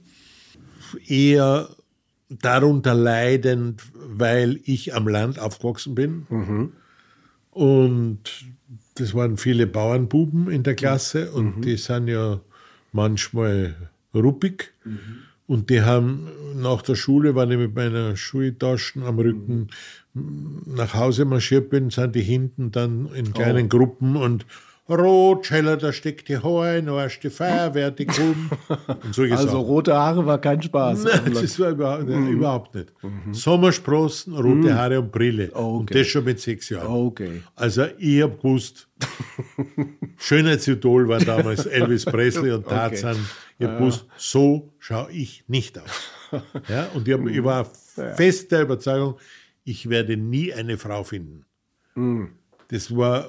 Eher 1.07 1.69
darunter 2.29 2.93
leidend, 2.93 3.83
weil 3.93 4.59
ich 4.63 4.95
am 4.95 5.07
Land 5.07 5.39
aufgewachsen 5.39 5.95
bin. 5.95 6.25
Mhm. 6.29 6.73
Und 7.51 8.19
das 8.95 9.13
waren 9.13 9.37
viele 9.37 9.67
Bauernbuben 9.67 10.49
in 10.49 10.63
der 10.63 10.75
Klasse 10.75 11.31
und 11.31 11.57
mhm. 11.57 11.61
die 11.61 11.77
sind 11.77 12.07
ja 12.07 12.39
manchmal 12.91 13.75
ruppig. 14.13 14.71
Mhm. 14.83 15.23
Und 15.53 15.69
die 15.69 15.83
haben 15.83 16.29
nach 16.55 16.81
der 16.81 16.95
Schule, 16.95 17.35
wenn 17.35 17.51
ich 17.51 17.59
mit 17.59 17.75
meiner 17.75 18.15
Schultaschen 18.15 19.03
am 19.03 19.19
Rücken 19.19 19.67
nach 20.15 20.95
Hause 20.95 21.25
marschiert 21.25 21.69
bin, 21.69 21.91
sind 21.91 22.15
die 22.15 22.23
hinten 22.23 22.71
dann 22.71 23.09
in 23.13 23.33
kleinen 23.33 23.67
oh. 23.67 23.77
Gruppen 23.77 24.15
und 24.15 24.47
Rot, 24.89 25.45
Scheller, 25.45 25.77
da 25.77 25.93
steckt 25.93 26.27
die 26.27 26.37
Haare, 26.37 26.81
noch 26.81 27.07
die 27.07 27.29
Feuerwehr, 27.29 27.89
die 27.91 28.05
Krumm. 28.05 28.49
also 29.05 29.27
Sachen. 29.27 29.49
rote 29.55 29.93
Haare 29.93 30.25
war 30.25 30.41
kein 30.41 30.61
Spaß. 30.61 31.05
Nein, 31.05 31.33
das 31.33 31.57
war 31.57 31.69
überhaupt, 31.69 32.09
mhm. 32.09 32.27
überhaupt 32.27 32.75
nicht. 32.75 32.91
Mhm. 33.01 33.33
Sommersprossen, 33.33 34.33
rote 34.35 34.69
mhm. 34.69 34.73
Haare 34.73 34.99
und 34.99 35.11
Brille. 35.11 35.51
Okay. 35.53 35.61
Und 35.61 35.95
das 35.95 36.07
schon 36.07 36.25
mit 36.25 36.41
sechs 36.41 36.69
Jahren. 36.69 36.87
Okay. 36.87 37.43
Also 37.55 37.85
ich 37.97 38.23
habe 38.23 38.35
gewusst, 38.35 38.89
Schönheitsidol 40.17 41.07
war 41.07 41.19
damals 41.19 41.65
Elvis 41.65 42.03
Presley 42.03 42.51
und 42.51 42.67
Tarzan. 42.67 43.15
Okay. 43.15 43.21
Ich 43.63 43.69
habe 43.69 43.79
gewusst, 43.79 44.05
so 44.17 44.73
schaue 44.79 45.11
ich 45.11 45.43
nicht 45.47 45.79
aus. 45.79 46.11
Ja, 46.67 46.87
und 46.95 47.07
ich, 47.07 47.13
hab, 47.13 47.27
ich 47.27 47.43
war 47.43 47.63
fest 47.65 48.51
der 48.51 48.63
Überzeugung, 48.63 49.19
ich 49.63 49.87
werde 49.87 50.17
nie 50.17 50.51
eine 50.51 50.79
Frau 50.79 51.03
finden. 51.03 51.45
Mhm. 51.93 52.29
Das 52.69 52.95
war 52.95 53.27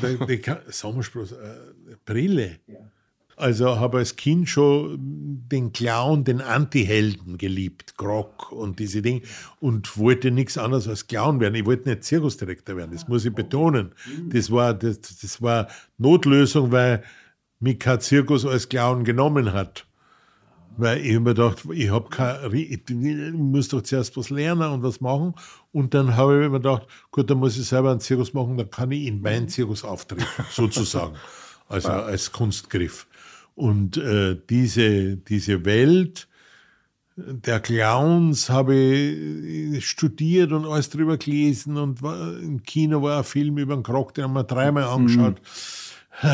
der, 0.00 0.24
der 0.24 0.62
Sommerspruch, 0.68 1.32
äh, 1.32 1.96
Brille. 2.04 2.60
Also 3.36 3.80
habe 3.80 3.98
als 3.98 4.14
Kind 4.14 4.48
schon 4.48 4.96
den 5.50 5.72
Clown, 5.72 6.22
den 6.22 6.40
Anti-Helden 6.40 7.36
geliebt, 7.36 7.96
Grog 7.96 8.52
und 8.52 8.78
diese 8.78 9.02
Dinge 9.02 9.22
und 9.58 9.98
wollte 9.98 10.30
nichts 10.30 10.56
anderes 10.56 10.86
als 10.86 11.08
Clown 11.08 11.40
werden. 11.40 11.56
Ich 11.56 11.66
wollte 11.66 11.88
nicht 11.88 12.04
Zirkusdirektor 12.04 12.76
werden, 12.76 12.92
das 12.92 13.08
muss 13.08 13.24
ich 13.24 13.34
betonen. 13.34 13.92
Das 14.28 14.52
war, 14.52 14.72
das, 14.74 15.00
das 15.00 15.42
war 15.42 15.66
Notlösung, 15.98 16.70
weil 16.70 17.02
kein 17.72 18.00
Zirkus 18.00 18.44
als 18.44 18.68
Clown 18.68 19.04
genommen 19.04 19.52
hat. 19.52 19.86
Weil 20.76 20.98
ich 20.98 21.18
mir 21.18 21.34
gedacht, 21.34 21.62
ich, 21.72 21.90
hab 21.90 22.10
kein, 22.10 22.52
ich 22.52 22.80
muss 23.32 23.68
doch 23.68 23.82
zuerst 23.82 24.16
was 24.16 24.30
lernen 24.30 24.70
und 24.70 24.82
was 24.82 25.00
machen. 25.00 25.34
Und 25.72 25.94
dann 25.94 26.16
habe 26.16 26.44
ich 26.44 26.50
mir 26.50 26.58
gedacht, 26.58 26.86
gut, 27.10 27.30
dann 27.30 27.38
muss 27.38 27.56
ich 27.56 27.66
selber 27.66 27.92
einen 27.92 28.00
Zirkus 28.00 28.34
machen, 28.34 28.56
dann 28.56 28.70
kann 28.70 28.90
ich 28.90 29.06
in 29.06 29.20
meinen 29.20 29.48
Zirkus 29.48 29.84
auftreten, 29.84 30.26
sozusagen, 30.50 31.14
also 31.68 31.90
als 31.90 32.32
Kunstgriff. 32.32 33.06
Und 33.54 33.96
äh, 33.96 34.36
diese, 34.50 35.16
diese 35.16 35.64
Welt 35.64 36.28
der 37.16 37.60
Clowns 37.60 38.50
habe 38.50 38.74
ich 38.74 39.86
studiert 39.86 40.50
und 40.50 40.66
alles 40.66 40.90
drüber 40.90 41.16
gelesen 41.16 41.76
und 41.76 42.02
war, 42.02 42.36
im 42.38 42.64
Kino 42.64 43.02
war 43.02 43.18
ein 43.18 43.24
Film 43.24 43.58
über 43.58 43.74
einen 43.74 43.84
Krog, 43.84 44.14
den 44.14 44.24
haben 44.24 44.32
wir 44.32 44.42
dreimal 44.42 44.84
angeschaut. 44.84 45.40
Mhm 45.40 46.24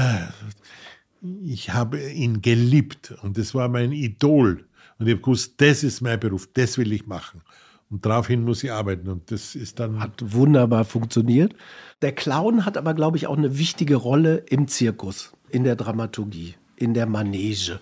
ich 1.44 1.70
habe 1.70 2.10
ihn 2.10 2.42
geliebt 2.42 3.14
und 3.22 3.38
das 3.38 3.54
war 3.54 3.68
mein 3.68 3.92
Idol. 3.92 4.64
Und 4.98 5.06
ich 5.06 5.12
habe 5.12 5.22
gewusst, 5.22 5.54
das 5.58 5.82
ist 5.82 6.00
mein 6.00 6.20
Beruf, 6.20 6.48
das 6.52 6.78
will 6.78 6.92
ich 6.92 7.06
machen. 7.06 7.42
Und 7.90 8.06
daraufhin 8.06 8.44
muss 8.44 8.62
ich 8.62 8.70
arbeiten. 8.70 9.08
Und 9.08 9.30
das 9.30 9.54
ist 9.54 9.80
dann. 9.80 10.00
Hat 10.00 10.22
wunderbar 10.32 10.84
funktioniert. 10.84 11.54
Der 12.02 12.12
Clown 12.12 12.64
hat 12.64 12.76
aber, 12.78 12.94
glaube 12.94 13.16
ich, 13.16 13.26
auch 13.26 13.36
eine 13.36 13.58
wichtige 13.58 13.96
Rolle 13.96 14.44
im 14.48 14.68
Zirkus, 14.68 15.32
in 15.48 15.64
der 15.64 15.76
Dramaturgie, 15.76 16.54
in 16.76 16.94
der 16.94 17.06
Manege. 17.06 17.80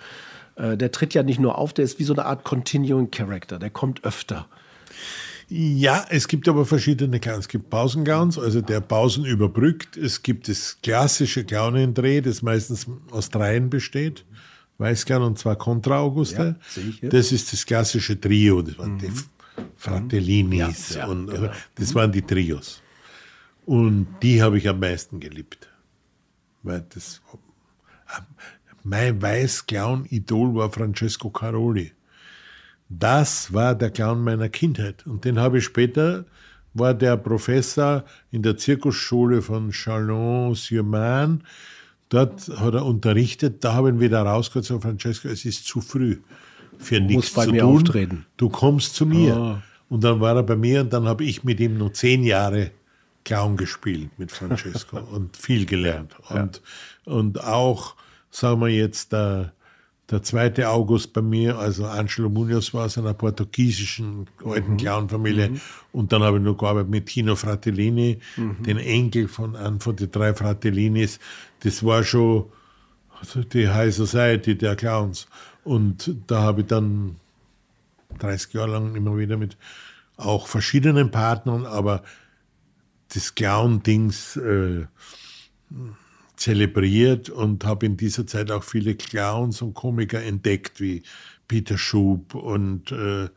Äh, 0.57 0.77
der 0.77 0.93
tritt 0.93 1.15
ja 1.15 1.23
nicht 1.23 1.39
nur 1.39 1.59
auf, 1.59 1.73
der 1.73 1.85
ist 1.85 1.99
wie 1.99 2.05
so 2.05 2.15
eine 2.15 2.25
Art 2.25 2.45
Continuing 2.45 3.11
Character, 3.11 3.59
der 3.59 3.71
kommt 3.71 4.05
öfter. 4.05 4.49
Ja, 5.51 6.05
es 6.11 6.29
gibt 6.29 6.47
aber 6.47 6.67
verschiedene 6.67 7.21
Clowns. 7.21 7.41
Es 7.41 7.49
gibt 7.49 7.71
Pausengowns, 7.71 8.39
also 8.39 8.61
der 8.61 8.81
Pausen 8.81 9.25
überbrückt. 9.25 9.97
Es 9.97 10.23
gibt 10.23 10.49
das 10.49 10.77
klassische 10.83 11.45
Clownendreh, 11.45 12.21
das 12.21 12.43
meistens 12.43 12.87
aus 13.11 13.31
dreien 13.31 13.71
besteht. 13.71 14.27
Weißclown 14.77 15.23
und 15.23 15.39
zwei 15.39 15.55
Kontra-Auguste. 15.55 16.57
Ja, 17.03 17.09
das 17.09 17.33
ist 17.33 17.53
das 17.53 17.65
klassische 17.65 18.21
Trio. 18.21 18.63
Das 18.63 18.79
waren 18.79 18.95
mhm. 18.95 18.99
die 18.99 19.13
Fratellinis. 19.77 20.95
Ja, 20.95 21.01
ja, 21.01 21.07
und, 21.07 21.27
genau. 21.27 21.51
Das 21.75 21.95
waren 21.95 22.13
die 22.13 22.23
Trios. 22.23 22.83
Und 23.65 24.07
die 24.23 24.43
habe 24.43 24.59
ich 24.59 24.69
am 24.69 24.79
meisten 24.79 25.19
geliebt. 25.19 25.69
Weil 26.63 26.85
das, 26.95 27.23
mein 28.85 29.21
Weiß-Clown-Idol 29.21 30.55
war 30.55 30.71
Francesco 30.71 31.31
Caroli. 31.31 31.93
Das 32.89 33.53
war 33.53 33.75
der 33.75 33.91
Clown 33.91 34.23
meiner 34.23 34.49
Kindheit. 34.49 35.07
Und 35.07 35.25
den 35.25 35.39
habe 35.39 35.59
ich 35.59 35.65
später, 35.65 36.25
war 36.75 36.95
der 36.95 37.17
Professor 37.17 38.05
in 38.31 38.43
der 38.43 38.57
Zirkusschule 38.57 39.43
von 39.43 39.71
Chalon-sur-Marne. 39.71 41.41
Dort 42.09 42.49
hat 42.49 42.75
er 42.75 42.87
unterrichtet. 42.87 43.63
Da 43.63 43.75
habe 43.75 43.89
ich 43.89 43.95
ihn 43.95 44.01
wieder 44.01 44.23
rausgehört, 44.23 44.65
so 44.65 44.81
Francesco, 44.81 45.29
es 45.29 45.45
ist 45.45 45.67
zu 45.67 45.81
früh 45.81 46.19
für 46.79 47.01
nichts 47.01 47.35
zu 47.35 47.45
tun. 47.45 47.61
Auftreten. 47.61 48.27
Du 48.37 48.49
kommst 48.49 48.95
zu 48.95 49.05
mir. 49.05 49.37
Ah. 49.37 49.63
Und 49.89 50.05
dann 50.05 50.21
war 50.21 50.37
er 50.37 50.43
bei 50.43 50.57
mir 50.57 50.83
und 50.83 50.93
dann 50.93 51.07
habe 51.07 51.25
ich 51.25 51.45
mit 51.45 51.61
ihm 51.61 51.79
noch 51.79 51.93
zehn 51.93 52.23
Jahre 52.23 52.71
Clown 53.25 53.57
gespielt 53.57 54.11
mit 54.19 54.33
Francesco 54.33 54.99
und 55.13 55.37
viel 55.37 55.67
gelernt. 55.67 56.15
Und, 56.29 56.63
ja. 57.07 57.13
und 57.13 57.43
auch, 57.45 57.95
sagen 58.31 58.61
wir 58.61 58.69
jetzt, 58.69 59.13
der, 59.13 59.53
der 60.11 60.23
zweite 60.23 60.71
August 60.71 61.13
bei 61.13 61.21
mir, 61.21 61.59
also 61.59 61.87
Angelo 61.87 62.31
Munoz 62.31 62.73
war 62.73 62.87
aus 62.87 62.97
einer 62.97 63.13
portugiesischen 63.13 64.27
alten 64.45 64.73
mhm. 64.73 64.77
Clown-Familie. 64.79 65.51
Mhm. 65.51 65.61
Und 65.93 66.13
dann 66.13 66.23
habe 66.23 66.39
ich 66.39 66.43
noch 66.43 66.57
gearbeitet 66.57 66.91
mit 66.91 67.07
Tino 67.07 67.37
Fratellini, 67.37 68.19
mhm. 68.37 68.63
den 68.63 68.79
Enkel 68.79 69.29
von 69.29 69.55
einem 69.55 69.81
von 69.81 69.97
den 69.97 70.11
drei 70.11 70.35
Fratellinis. 70.35 71.19
Das 71.61 71.85
war 71.85 72.05
schon 72.05 72.47
die 73.53 73.69
High 73.69 73.95
Society 73.95 74.57
der 74.57 74.77
Clowns. 74.77 75.29
Und 75.65 76.15
da 76.27 76.41
habe 76.41 76.63
ich 76.63 76.69
dann 76.69 77.17
30 78.19 78.55
Jahre 78.55 78.71
lang 78.73 78.95
immer 78.97 79.19
wieder 79.19 79.37
mit 79.37 79.59
auch 80.17 80.47
verschiedenen 80.47 81.11
Partnern, 81.11 81.67
aber 81.67 82.03
das 83.13 83.35
Clown-Dings 83.35 84.37
äh, 84.37 84.87
zelebriert 86.39 87.31
und 87.31 87.65
habe 87.65 87.87
in 87.87 87.97
dieser 87.97 88.27
Zeit 88.27 88.51
auch 88.51 88.65
viele 88.65 88.95
Clowns 88.95 89.61
und 89.61 89.75
Komiker 89.75 90.23
entdeckt, 90.23 90.81
wie 90.81 91.03
Peter 91.49 91.77
Schub 91.77 92.35
und, 92.35 92.93
äh, 92.93 93.29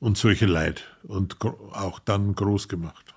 und 0.00 0.16
solche 0.16 0.46
Leute 0.46 0.82
und 1.02 1.36
auch 1.72 1.98
dann 1.98 2.34
groß 2.34 2.68
gemacht. 2.68 3.14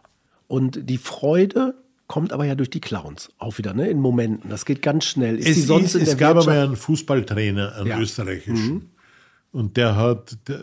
Und 0.48 0.90
die 0.90 0.98
Freude 0.98 1.76
kommt 2.08 2.32
aber 2.32 2.46
ja 2.46 2.56
durch 2.56 2.70
die 2.70 2.82
Clowns 2.82 3.30
auch 3.38 3.58
wieder, 3.58 3.74
ne? 3.74 3.90
In 3.90 4.00
Momenten. 4.00 4.50
Das 4.50 4.66
geht 4.66 4.82
ganz 4.82 5.06
schnell. 5.06 5.38
Ist 5.38 5.58
es, 5.58 5.68
sonst 5.68 5.96
ist, 5.96 5.96
in 5.96 6.06
der 6.06 6.14
es 6.14 6.20
gab 6.20 6.38
aber 6.38 6.52
einen 6.52 6.76
Fußballtrainer, 6.76 7.76
einen 7.76 7.88
ja. 7.88 8.00
österreichischen. 8.00 8.74
Mhm. 8.74 8.90
Und 9.52 9.78
der 9.78 9.96
hat 9.96 10.38
der, 10.48 10.62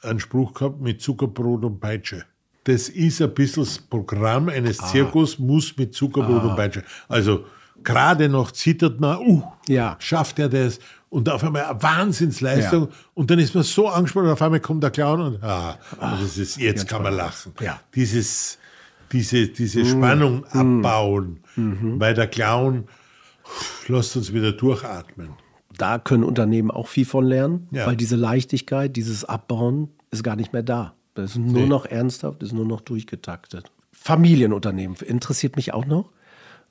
einen 0.00 0.20
Spruch 0.20 0.54
gehabt 0.54 0.80
mit 0.80 1.00
Zuckerbrot 1.02 1.64
und 1.64 1.80
Peitsche. 1.80 2.24
Das 2.64 2.88
ist 2.88 3.20
ein 3.20 3.34
bisschen 3.34 3.64
das 3.64 3.78
Programm 3.78 4.48
eines 4.48 4.80
ah. 4.80 4.86
Zirkus, 4.86 5.38
muss 5.38 5.76
mit 5.76 5.94
Zuckerbrot 5.94 6.42
ah. 6.42 6.48
und 6.48 6.56
Peitsche. 6.56 6.84
Also 7.08 7.44
gerade 7.82 8.28
noch 8.28 8.50
zittert 8.52 9.00
man, 9.00 9.18
uh, 9.18 9.42
ja. 9.68 9.96
schafft 9.98 10.38
er 10.38 10.48
das? 10.48 10.78
Und 11.08 11.28
auf 11.28 11.44
einmal 11.44 11.64
eine 11.64 11.82
Wahnsinnsleistung. 11.82 12.88
Ja. 12.88 12.94
Und 13.14 13.30
dann 13.30 13.38
ist 13.38 13.54
man 13.54 13.64
so 13.64 13.88
angespannt, 13.88 14.26
und 14.26 14.32
auf 14.32 14.42
einmal 14.42 14.60
kommt 14.60 14.82
der 14.82 14.90
Clown 14.90 15.20
und, 15.20 15.42
ah, 15.42 15.78
ah 16.00 16.18
das 16.20 16.38
ist, 16.38 16.56
jetzt 16.56 16.88
kann 16.88 17.02
man 17.02 17.14
lachen. 17.14 17.52
Ja. 17.60 17.80
Dieses, 17.94 18.58
diese, 19.12 19.48
diese 19.48 19.80
mhm. 19.80 19.86
Spannung 19.86 20.44
mhm. 20.52 20.84
abbauen, 20.84 21.40
mhm. 21.56 22.00
weil 22.00 22.14
der 22.14 22.28
Clown 22.28 22.84
lässt 23.88 24.16
uns 24.16 24.32
wieder 24.32 24.52
durchatmen. 24.52 25.30
Da 25.76 25.98
können 25.98 26.24
Unternehmen 26.24 26.70
auch 26.70 26.86
viel 26.86 27.04
von 27.04 27.24
lernen, 27.24 27.68
ja. 27.72 27.86
weil 27.86 27.96
diese 27.96 28.16
Leichtigkeit, 28.16 28.96
dieses 28.96 29.24
Abbauen 29.24 29.88
ist 30.10 30.22
gar 30.22 30.36
nicht 30.36 30.52
mehr 30.52 30.62
da. 30.62 30.94
Das 31.14 31.32
ist 31.32 31.38
nur 31.38 31.62
nee. 31.62 31.66
noch 31.66 31.86
ernsthaft, 31.86 32.42
das 32.42 32.48
ist 32.48 32.54
nur 32.54 32.64
noch 32.64 32.80
durchgetaktet. 32.80 33.70
Familienunternehmen 33.92 34.96
interessiert 34.96 35.56
mich 35.56 35.74
auch 35.74 35.84
noch, 35.84 36.10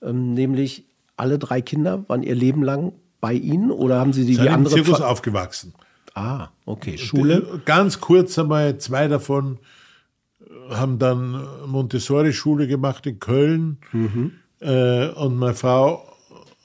ähm, 0.01 0.34
nämlich 0.34 0.86
alle 1.15 1.38
drei 1.38 1.62
Kinder 1.62 2.04
waren 2.08 2.23
ihr 2.23 2.36
Leben 2.36 2.63
lang 2.63 2.93
bei 3.19 3.34
Ihnen 3.34 3.71
oder 3.71 3.99
haben 3.99 4.13
Sie 4.13 4.25
die, 4.25 4.38
die 4.38 4.49
andere 4.49 4.73
Zirkus 4.73 4.97
Fa 4.97 5.08
aufgewachsen? 5.08 5.73
Ah, 6.15 6.49
okay. 6.65 6.97
Schule? 6.97 7.62
Ganz 7.65 8.01
kurz 8.01 8.38
einmal, 8.38 8.80
zwei 8.80 9.08
davon 9.08 9.60
haben 10.69 10.99
dann 10.99 11.45
Montessori-Schule 11.67 12.67
gemacht 12.67 13.06
in 13.06 13.19
Köln. 13.19 13.77
Mhm. 13.91 14.32
Äh, 14.60 15.10
und 15.10 15.38
meine 15.38 15.54
Frau 15.54 16.08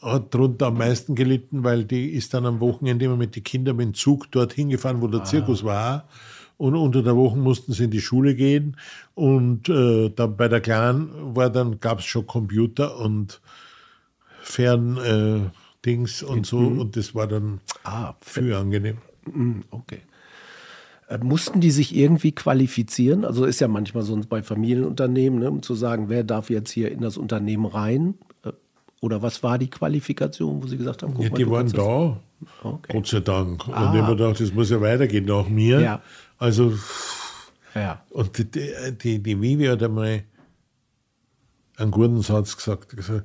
hat 0.00 0.34
darunter 0.34 0.66
am 0.66 0.78
meisten 0.78 1.14
gelitten, 1.14 1.64
weil 1.64 1.84
die 1.84 2.10
ist 2.10 2.34
dann 2.34 2.46
am 2.46 2.60
Wochenende 2.60 3.04
immer 3.04 3.16
mit 3.16 3.36
den 3.36 3.44
Kindern 3.44 3.76
mit 3.76 3.86
dem 3.86 3.94
Zug 3.94 4.30
dorthin 4.30 4.68
gefahren, 4.68 5.02
wo 5.02 5.08
der 5.08 5.20
ah. 5.20 5.24
Zirkus 5.24 5.64
war. 5.64 6.08
Und 6.58 6.74
unter 6.74 7.02
der 7.02 7.16
Woche 7.16 7.36
mussten 7.36 7.72
sie 7.72 7.84
in 7.84 7.90
die 7.90 8.00
Schule 8.00 8.34
gehen. 8.34 8.76
Und 9.14 9.68
äh, 9.68 10.08
dann 10.10 10.36
bei 10.36 10.48
der 10.48 10.60
Kleinen 10.60 11.36
war 11.36 11.50
dann, 11.50 11.80
gab 11.80 11.98
es 11.98 12.06
schon 12.06 12.26
Computer 12.26 12.98
und 12.98 13.40
Ferndings 14.40 16.22
äh, 16.22 16.26
und 16.26 16.46
so. 16.46 16.60
Mhm. 16.60 16.80
Und 16.80 16.96
das 16.96 17.14
war 17.14 17.26
dann 17.26 17.60
ah, 17.84 18.14
viel 18.20 18.54
angenehm. 18.54 18.98
Mhm, 19.26 19.64
okay. 19.70 20.00
Äh, 21.08 21.18
mussten 21.18 21.60
die 21.60 21.70
sich 21.70 21.94
irgendwie 21.94 22.32
qualifizieren? 22.32 23.24
Also 23.24 23.44
ist 23.44 23.60
ja 23.60 23.68
manchmal 23.68 24.02
so 24.02 24.18
bei 24.28 24.42
Familienunternehmen, 24.42 25.38
ne, 25.38 25.50
um 25.50 25.62
zu 25.62 25.74
sagen, 25.74 26.08
wer 26.08 26.24
darf 26.24 26.50
jetzt 26.50 26.70
hier 26.70 26.90
in 26.90 27.00
das 27.00 27.16
Unternehmen 27.16 27.66
rein? 27.66 28.14
Äh, 28.44 28.52
oder 29.00 29.22
was 29.22 29.42
war 29.42 29.58
die 29.58 29.70
Qualifikation, 29.70 30.62
wo 30.62 30.66
Sie 30.66 30.76
gesagt 30.76 31.02
haben, 31.02 31.14
guck 31.14 31.24
ja, 31.24 31.30
mal, 31.30 31.36
die 31.36 31.50
waren 31.50 31.68
da, 31.68 32.20
okay. 32.62 32.92
Gott 32.92 33.06
sei 33.06 33.20
Dank. 33.20 33.68
Ah. 33.68 33.90
Und 33.90 33.98
immer 33.98 34.16
gedacht, 34.16 34.40
das 34.40 34.52
muss 34.52 34.70
ja 34.70 34.80
weitergehen 34.80 35.26
nach 35.26 35.48
mir. 35.48 35.80
Ja. 35.80 36.02
Also, 36.38 36.76
ja. 37.74 38.02
und 38.10 38.38
die, 38.38 38.72
die, 38.92 39.22
die 39.22 39.40
Vivi 39.40 39.66
hat 39.66 39.82
einmal 39.82 40.24
einen 41.76 41.90
guten 41.90 42.22
Satz 42.22 42.56
gesagt. 42.56 42.96
gesagt 42.96 43.24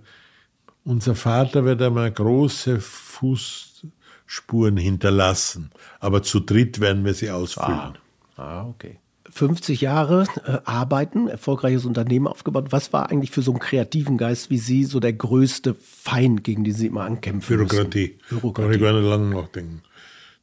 unser 0.84 1.15
Vater 1.15 1.65
wird 1.65 1.82
einmal 1.82 2.12
große 2.12 2.80
Fuß 2.80 3.86
Spuren 4.26 4.78
hinterlassen. 4.78 5.71
Aber 6.00 6.24
zu 6.24 6.39
dritt 6.39 6.80
werden 6.80 7.04
wir 7.04 7.13
sie 7.13 7.30
ausfüllen. 7.30 7.97
Ah, 8.38 8.41
ah 8.43 8.67
okay. 8.67 8.97
50 9.30 9.82
Jahre 9.82 10.26
äh, 10.45 10.58
arbeiten, 10.63 11.28
erfolgreiches 11.28 11.86
Unternehmen 11.86 12.28
aufgebaut. 12.28 12.67
Was 12.69 12.91
war 12.93 13.10
eigentlich 13.10 13.32
für 13.32 13.41
so 13.41 13.52
einen 13.52 13.60
kreativen 13.60 14.17
Geist 14.17 14.50
wie 14.50 14.58
Sie 14.58 14.84
so 14.84 15.00
der 15.00 15.13
größte 15.13 15.74
Feind, 15.76 16.43
gegen 16.43 16.63
den 16.63 16.74
Sie 16.74 16.88
immer 16.88 17.04
ankämpfen 17.04 17.58
Bürokratie. 17.58 18.17
müssen? 18.17 18.39
Bürokratie. 18.41 18.67
Kann 18.67 18.74
ich 18.74 18.82
gar 18.82 18.93
nicht 18.93 19.10
lange 19.10 19.36
nachdenken. 19.36 19.84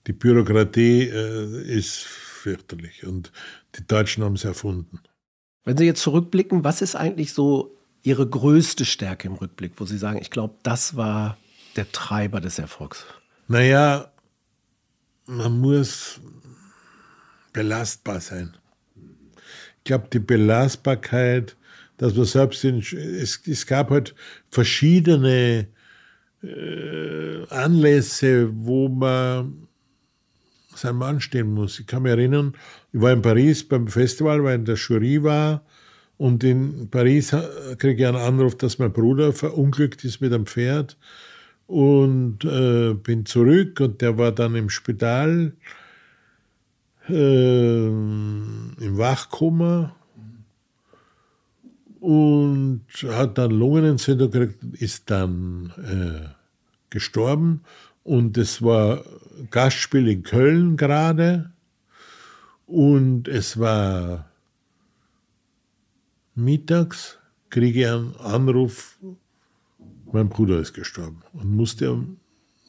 Die 0.07 0.13
Bürokratie 0.13 1.03
äh, 1.03 1.63
ist 1.63 2.07
fürchterlich 2.49 3.05
und 3.05 3.31
die 3.75 3.87
Deutschen 3.87 4.25
haben 4.25 4.35
es 4.35 4.45
erfunden. 4.45 5.01
Wenn 5.65 5.77
Sie 5.77 5.85
jetzt 5.85 6.01
zurückblicken, 6.01 6.65
was 6.65 6.81
ist 6.81 6.97
eigentlich 6.97 7.35
so 7.35 7.77
Ihre 8.03 8.27
größte 8.27 8.87
Stärke 8.87 9.29
im 9.29 9.35
Rückblick, 9.35 9.73
wo 9.77 9.85
Sie 9.85 9.99
sagen, 9.99 10.19
ich 10.19 10.31
glaube, 10.31 10.55
das 10.63 10.97
war 10.97 11.37
der 11.77 11.93
Treiber 11.93 12.41
des 12.41 12.59
Erfolgs? 12.59 13.05
Naja, 13.49 14.11
man 15.27 15.61
muss 15.61 16.21
belastbar 17.53 18.21
sein. 18.21 18.57
Ich 19.79 19.85
glaube, 19.85 20.09
die 20.11 20.21
Belastbarkeit, 20.21 21.57
dass 21.99 22.15
man 22.15 22.25
selbst 22.25 22.65
in, 22.65 22.79
es, 22.79 23.43
es 23.47 23.67
gab 23.67 23.91
halt 23.91 24.15
verschiedene 24.51 25.69
äh, 26.43 27.47
Anlässe, 27.49 28.49
wo 28.55 28.89
man 28.89 29.68
sein 30.79 30.97
Mann 30.97 31.21
stehen 31.21 31.53
muss. 31.53 31.79
Ich 31.79 31.87
kann 31.87 32.03
mich 32.03 32.11
erinnern, 32.11 32.55
ich 32.93 33.01
war 33.01 33.13
in 33.13 33.23
Paris 33.23 33.67
beim 33.67 33.89
Festival, 33.89 34.43
weil 34.45 34.57
in 34.57 34.65
der 34.65 34.77
Jury 34.77 35.23
war. 35.23 35.63
Und 36.17 36.43
in 36.43 36.89
Paris 36.91 37.35
kriege 37.79 38.03
ich 38.03 38.07
einen 38.07 38.17
Anruf, 38.17 38.57
dass 38.57 38.79
mein 38.79 38.93
Bruder 38.93 39.33
verunglückt 39.33 40.05
ist 40.05 40.21
mit 40.21 40.33
einem 40.33 40.47
Pferd. 40.47 40.97
Und 41.67 42.45
äh, 42.45 42.95
bin 42.95 43.27
zurück 43.27 43.81
und 43.81 44.01
der 44.01 44.17
war 44.17 44.33
dann 44.33 44.55
im 44.55 44.71
Spital 44.71 45.53
äh, 47.09 47.87
im 47.87 48.75
Wachkoma. 48.79 49.95
Und 52.01 52.83
hat 53.09 53.39
dann 53.39 53.51
Lungenentzündung 53.51 54.31
gekriegt, 54.31 54.63
ist 54.81 55.11
dann 55.11 55.73
äh, 55.79 56.29
gestorben 56.91 57.63
Und 58.09 58.39
es 58.39 58.63
war 58.63 59.05
Gastspiel 59.51 60.09
in 60.09 60.23
Köln 60.23 60.79
gerade. 60.79 61.51
Und 62.67 63.29
es 63.29 63.59
war 63.59 64.31
mittags, 66.35 67.19
kriege 67.51 67.81
ich 67.81 67.87
einen 67.87 68.17
Anruf, 68.17 68.97
mein 70.11 70.31
Bruder 70.31 70.59
ist 70.59 70.73
gestorben 70.73 71.21
und 71.35 71.55
musste 71.55 71.93
um 71.93 72.19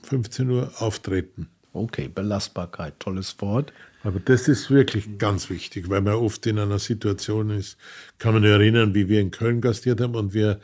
15 0.04 0.49
Uhr 0.49 0.73
auftreten. 0.80 1.47
Okay, 1.71 2.10
Belastbarkeit, 2.10 2.99
tolles 2.99 3.39
Wort. 3.39 3.71
Aber 4.04 4.19
das 4.19 4.49
ist 4.49 4.69
wirklich 4.69 5.17
ganz 5.19 5.49
wichtig, 5.49 5.89
weil 5.89 6.02
man 6.02 6.15
oft 6.15 6.45
in 6.47 6.60
einer 6.60 6.80
Situation 6.80 7.49
ist, 7.49 7.78
kann 8.17 8.34
man 8.34 8.43
erinnern, 8.43 8.93
wie 8.93 9.08
wir 9.08 9.21
in 9.21 9.32
Köln 9.32 9.62
gastiert 9.62 10.02
haben 10.02 10.15
und 10.15 10.34
wir 10.34 10.60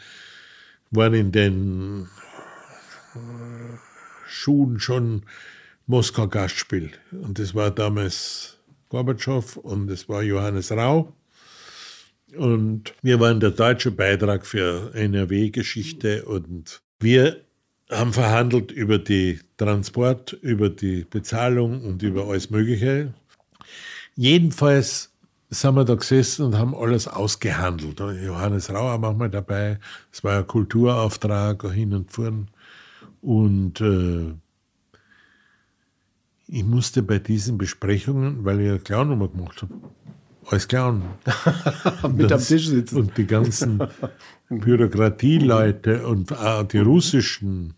waren 0.91 1.13
in 1.13 1.31
den 1.31 2.09
Schuhen 4.25 4.79
schon 4.79 5.23
Moskau 5.88 6.27
Gastspiel. 6.27 6.91
Und 7.11 7.39
das 7.39 7.53
war 7.53 7.71
damals 7.71 8.57
Gorbatschow 8.89 9.57
und 9.57 9.89
es 9.89 10.09
war 10.09 10.23
Johannes 10.23 10.71
Rau. 10.71 11.13
Und 12.35 12.93
wir 13.01 13.19
waren 13.19 13.39
der 13.39 13.51
deutsche 13.51 13.91
Beitrag 13.91 14.45
für 14.45 14.93
NRW-Geschichte 14.93 16.25
und 16.25 16.81
wir 16.99 17.41
haben 17.89 18.13
verhandelt 18.13 18.71
über 18.71 18.97
die 18.97 19.39
Transport, 19.57 20.33
über 20.33 20.69
die 20.69 21.05
Bezahlung 21.09 21.83
und 21.83 22.01
über 22.01 22.27
alles 22.27 22.49
Mögliche. 22.49 23.13
Jedenfalls 24.15 25.11
sind 25.49 25.75
wir 25.75 25.85
da 25.85 25.95
gesessen 25.95 26.45
und 26.45 26.57
haben 26.57 26.75
alles 26.75 27.07
ausgehandelt. 27.07 27.99
Johannes 27.99 28.71
Rauer 28.71 28.97
manchmal 28.97 29.29
dabei. 29.29 29.79
Es 30.11 30.23
war 30.23 30.39
ein 30.39 30.47
Kulturauftrag, 30.47 31.71
hin 31.71 31.93
und 31.93 32.11
vorn. 32.11 32.49
Und 33.25 33.81
äh, 33.81 34.35
ich 36.45 36.63
musste 36.63 37.01
bei 37.01 37.17
diesen 37.17 37.57
Besprechungen, 37.57 38.45
weil 38.45 38.61
ich 38.61 38.69
eine 38.69 38.79
Clown-Nummer 38.79 39.29
gemacht 39.29 39.63
habe, 39.63 39.73
als 40.45 40.67
Clown 40.67 41.01
mit 42.15 42.31
am 42.31 42.39
Tisch 42.39 42.67
sitzen. 42.67 42.97
Und 42.97 43.17
die 43.17 43.25
ganzen 43.25 43.81
Bürokratieleute 44.49 46.05
und 46.05 46.38
auch 46.38 46.67
die 46.67 46.77
russischen 46.77 47.73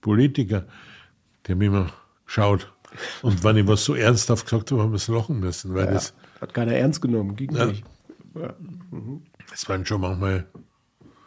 Politiker, 0.00 0.66
die 1.46 1.52
haben 1.52 1.62
immer 1.62 1.92
geschaut. 2.24 2.72
Und 3.22 3.42
wenn 3.42 3.56
ich 3.56 3.66
was 3.66 3.84
so 3.84 3.96
ernsthaft 3.96 4.46
gesagt 4.46 4.70
habe, 4.70 4.82
haben 4.82 4.92
wir 4.92 4.96
es 4.96 5.08
lachen 5.08 5.40
müssen. 5.40 5.74
Weil 5.74 5.86
ja, 5.86 5.92
das, 5.94 6.14
hat 6.40 6.54
keiner 6.54 6.74
ernst 6.74 7.02
genommen, 7.02 7.34
ging 7.34 7.50
ja, 7.56 7.66
nicht. 7.66 7.84
Ja. 8.36 8.54
Mhm. 8.92 9.22
Das 9.50 9.68
waren 9.68 9.84
schon 9.84 10.00
manchmal 10.00 10.46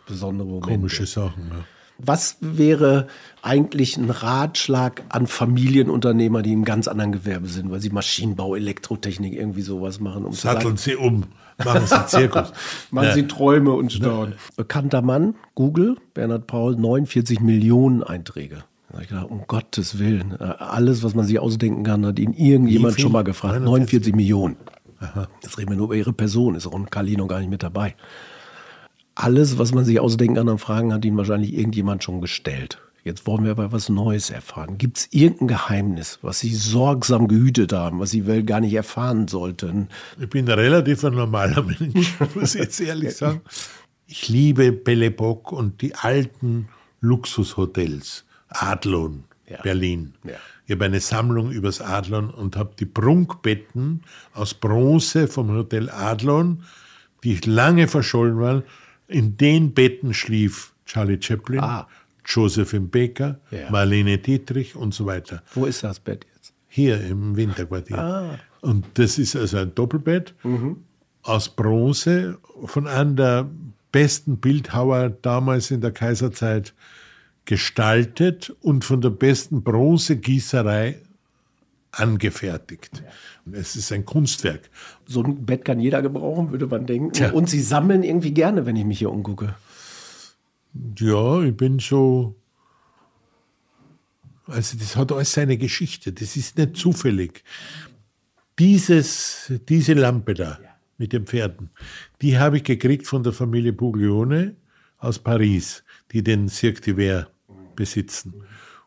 besondere 0.08 0.48
Momente. 0.48 0.70
komische 0.70 1.06
Sachen. 1.06 1.50
Ja. 1.50 1.66
Was 1.98 2.38
wäre 2.42 3.08
eigentlich 3.42 3.96
ein 3.96 4.10
Ratschlag 4.10 5.04
an 5.10 5.28
Familienunternehmer, 5.28 6.42
die 6.42 6.52
im 6.52 6.66
ganz 6.66 6.88
anderen 6.88 7.12
Gewerbe 7.12 7.48
sind, 7.48 7.72
weil 7.72 7.80
sie 7.80 7.90
Maschinenbau, 7.90 8.56
Elektrotechnik, 8.56 9.34
irgendwie 9.34 9.62
sowas 9.62 10.00
machen? 10.00 10.26
Um 10.26 10.34
Satteln 10.34 10.78
Sie 10.78 10.96
um, 10.96 11.24
machen 11.64 11.86
Sie 11.86 12.06
Zirkus. 12.08 12.52
machen 12.92 13.08
ja. 13.08 13.14
Sie 13.14 13.28
Träume 13.28 13.72
und 13.72 13.94
Staunen. 13.94 14.34
Ja. 14.34 14.38
Bekannter 14.58 15.02
Mann, 15.02 15.36
Google, 15.54 15.96
Bernhard 16.14 16.48
Paul, 16.48 16.76
49 16.76 17.40
Millionen 17.40 18.04
Einträge. 18.04 18.64
Ich 19.02 19.10
dachte, 19.10 19.28
um 19.28 19.44
Gottes 19.48 20.00
Willen, 20.00 20.38
äh, 20.40 20.44
alles, 20.44 21.04
was 21.04 21.16
man 21.16 21.26
sich 21.26 21.40
ausdenken 21.40 21.84
kann, 21.84 22.06
hat 22.06 22.18
ihn 22.18 22.34
irgendjemand 22.34 23.00
schon 23.00 23.12
mal 23.12 23.24
gefragt. 23.24 23.62
49 23.62 24.16
Millionen. 24.16 24.56
Aha. 25.00 25.28
Jetzt 25.44 25.58
reden 25.58 25.70
wir 25.70 25.78
nur 25.78 25.88
über 25.88 25.96
ihre 25.96 26.14
Person, 26.14 26.56
ist 26.56 26.66
auch 26.66 26.74
ein 26.74 26.90
Kali 26.90 27.18
noch 27.18 27.28
gar 27.28 27.40
nicht 27.40 27.50
mit 27.50 27.62
dabei 27.62 27.96
alles, 29.16 29.58
was 29.58 29.74
man 29.74 29.86
sich 29.86 30.00
ausdenken 30.00 30.36
kann 30.36 30.50
an 30.50 30.58
Fragen, 30.58 30.94
hat 30.94 31.06
Ihnen 31.06 31.18
wahrscheinlich 31.18 31.54
irgendjemand 31.54 32.04
schon 32.04 32.22
gestellt. 32.22 32.80
Jetzt 33.06 33.28
wollen 33.28 33.44
wir 33.44 33.52
aber 33.52 33.72
was 33.72 33.88
Neues 33.88 34.32
erfahren. 34.32 34.80
Gibt 34.80 34.98
es 34.98 35.08
irgendein 35.12 35.48
Geheimnis, 35.48 36.20
was 36.24 36.40
Sie 36.40 36.54
sorgsam 36.56 37.28
gehütet 37.28 37.72
haben, 37.72 38.00
was 38.00 38.10
Sie 38.10 38.22
gar 38.44 38.60
nicht 38.60 38.74
erfahren 38.74 39.28
sollten? 39.28 39.90
Ich 40.20 40.28
bin 40.28 40.50
ein 40.50 40.60
relativ 40.60 41.04
normaler 41.04 41.62
Mensch, 41.62 42.16
muss 42.36 42.56
ich 42.56 42.62
jetzt 42.62 42.82
ehrlich 42.82 43.16
sagen. 43.16 43.42
Ich 44.08 44.28
liebe 44.28 44.72
Belle 44.72 45.06
Epoque 45.06 45.56
und 45.56 45.82
die 45.82 45.94
alten 45.94 46.68
Luxushotels. 47.00 48.26
Adlon, 48.50 49.26
ja. 49.48 49.62
Berlin. 49.62 50.16
Ja. 50.24 50.34
Ich 50.66 50.72
habe 50.72 50.86
eine 50.86 51.00
Sammlung 51.00 51.52
übers 51.52 51.82
Adlon 51.82 52.32
und 52.32 52.58
habe 52.58 52.72
die 52.80 52.86
Prunkbetten 52.86 54.02
aus 54.34 54.56
Bronze 54.56 55.28
vom 55.28 55.52
Hotel 55.52 55.92
Adlon, 55.92 56.64
die 57.24 57.36
lange 57.46 57.88
verschollen 57.88 58.40
waren, 58.40 58.64
in 59.08 59.38
den 59.38 59.74
Betten 59.74 60.14
schlief 60.14 60.74
Charlie 60.86 61.22
Chaplin, 61.22 61.60
ah. 61.60 61.88
Josephine 62.26 62.88
Baker, 62.88 63.40
ja. 63.52 63.70
Marlene 63.70 64.18
Dietrich 64.18 64.76
und 64.76 64.94
so 64.94 65.06
weiter. 65.06 65.44
Wo 65.54 65.66
ist 65.66 65.84
das 65.84 66.00
Bett 66.00 66.26
jetzt? 66.36 66.54
Hier 66.68 67.00
im 67.02 67.36
Winterquartier. 67.36 67.98
Ah. 67.98 68.40
Und 68.62 68.86
das 68.96 69.18
ist 69.18 69.36
also 69.36 69.58
ein 69.58 69.76
Doppelbett 69.76 70.34
mhm. 70.44 70.78
aus 71.22 71.50
Bronze 71.50 72.38
von 72.66 72.88
einem 72.88 73.16
der 73.16 73.50
besten 73.92 74.38
Bildhauer 74.38 75.10
damals 75.10 75.72
in 75.72 75.82
der 75.82 75.92
Kaiserzeit 75.92 76.74
gestaltet 77.46 78.56
und 78.62 78.84
von 78.84 79.02
der 79.02 79.12
besten 79.12 79.64
Bronzegießerei 79.64 81.00
angefertigt. 81.96 83.04
Es 83.52 83.76
ist 83.76 83.92
ein 83.92 84.06
Kunstwerk. 84.06 84.70
So 85.06 85.24
ein 85.24 85.46
Bett 85.46 85.66
kann 85.66 85.80
jeder 85.80 86.02
gebrauchen, 86.02 86.52
würde 86.52 86.68
man 86.68 86.86
denken. 86.86 87.14
Tja. 87.14 87.32
Und 87.32 87.50
Sie 87.50 87.62
sammeln 87.62 88.04
irgendwie 88.04 88.34
gerne, 88.34 88.66
wenn 88.66 88.76
ich 88.76 88.86
mich 88.86 89.00
hier 89.00 89.12
umgucke. 89.12 89.56
Ja, 90.98 91.42
ich 91.42 91.56
bin 91.56 91.80
so. 91.80 92.36
Also, 94.48 94.78
das 94.78 94.96
hat 94.96 95.12
alles 95.12 95.32
seine 95.32 95.58
Geschichte. 95.58 96.12
Das 96.12 96.36
ist 96.36 96.58
nicht 96.58 96.78
zufällig. 96.78 97.44
Dieses, 98.60 99.52
diese 99.68 99.94
Lampe 99.94 100.34
da 100.34 100.60
mit 100.98 101.14
den 101.14 101.26
Pferden, 101.26 101.72
die 102.22 102.38
habe 102.38 102.58
ich 102.58 102.64
gekriegt 102.64 103.08
von 103.08 103.24
der 103.24 103.34
Familie 103.34 103.74
Buglione 103.74 104.56
aus 104.98 105.20
Paris, 105.20 105.84
die 106.12 106.24
den 106.24 106.48
Cirque 106.48 106.80
d'Hiver 106.80 107.28
besitzen. 107.76 108.34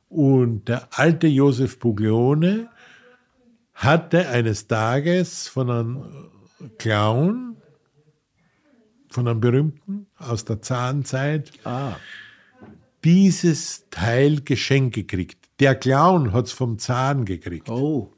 Und 0.09 0.69
der 0.69 0.89
alte 0.99 1.27
Josef 1.27 1.79
Buglione 1.79 2.71
hatte 3.79 4.29
eines 4.29 4.67
Tages 4.67 5.47
von 5.47 5.71
einem 5.71 6.05
Clown, 6.79 7.57
von 9.09 9.29
einem 9.29 9.41
berühmten 9.41 10.07
aus 10.17 10.45
der 10.45 10.61
Zahnzeit, 10.61 11.53
ah. 11.65 11.97
dieses 13.05 13.85
Teil 13.91 14.41
geschenkt 14.41 14.97
gekriegt. 14.97 15.39
Der 15.61 15.77
Clown 15.77 16.33
hat 16.33 16.47
es 16.47 16.53
vom 16.53 16.79
Zahn 16.79 17.25
gekriegt. 17.25 17.69
Oh. 17.69 18.13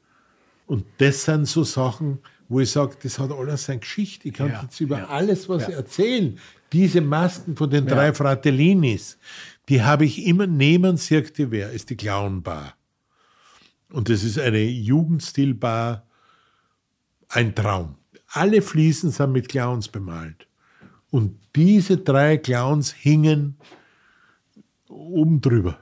Und 0.67 0.87
das 0.97 1.25
sind 1.25 1.47
so 1.47 1.63
Sachen, 1.63 2.21
wo 2.49 2.61
ich 2.61 2.71
sage, 2.71 2.97
das 3.03 3.19
hat 3.19 3.31
alles 3.31 3.67
seine 3.67 3.81
Geschichte. 3.81 4.29
Ich 4.29 4.35
kann 4.35 4.49
ja, 4.49 4.63
jetzt 4.63 4.81
über 4.81 4.99
ja, 4.99 5.09
alles 5.09 5.49
was 5.49 5.69
ja. 5.69 5.75
erzählen. 5.75 6.39
Diese 6.73 7.03
Masken 7.03 7.55
von 7.55 7.69
den 7.69 7.87
drei 7.87 8.15
Fratellinis, 8.15 9.19
die 9.69 9.83
habe 9.83 10.07
ich 10.07 10.25
immer 10.25 10.47
neben 10.47 10.97
Cirque 10.97 11.33
d'Hiver, 11.35 11.69
ist 11.69 11.91
die 11.91 11.97
Clownbar. 11.97 12.75
Und 13.93 14.09
das 14.09 14.23
ist 14.23 14.39
eine 14.39 14.63
Jugendstilbar, 14.63 16.05
ein 17.29 17.55
Traum. 17.55 17.97
Alle 18.29 18.63
Fliesen 18.63 19.11
sind 19.11 19.33
mit 19.33 19.49
Clowns 19.49 19.89
bemalt. 19.89 20.47
Und 21.11 21.39
diese 21.57 21.97
drei 21.97 22.37
Clowns 22.37 22.93
hingen 22.93 23.57
oben 24.89 25.41
drüber. 25.41 25.79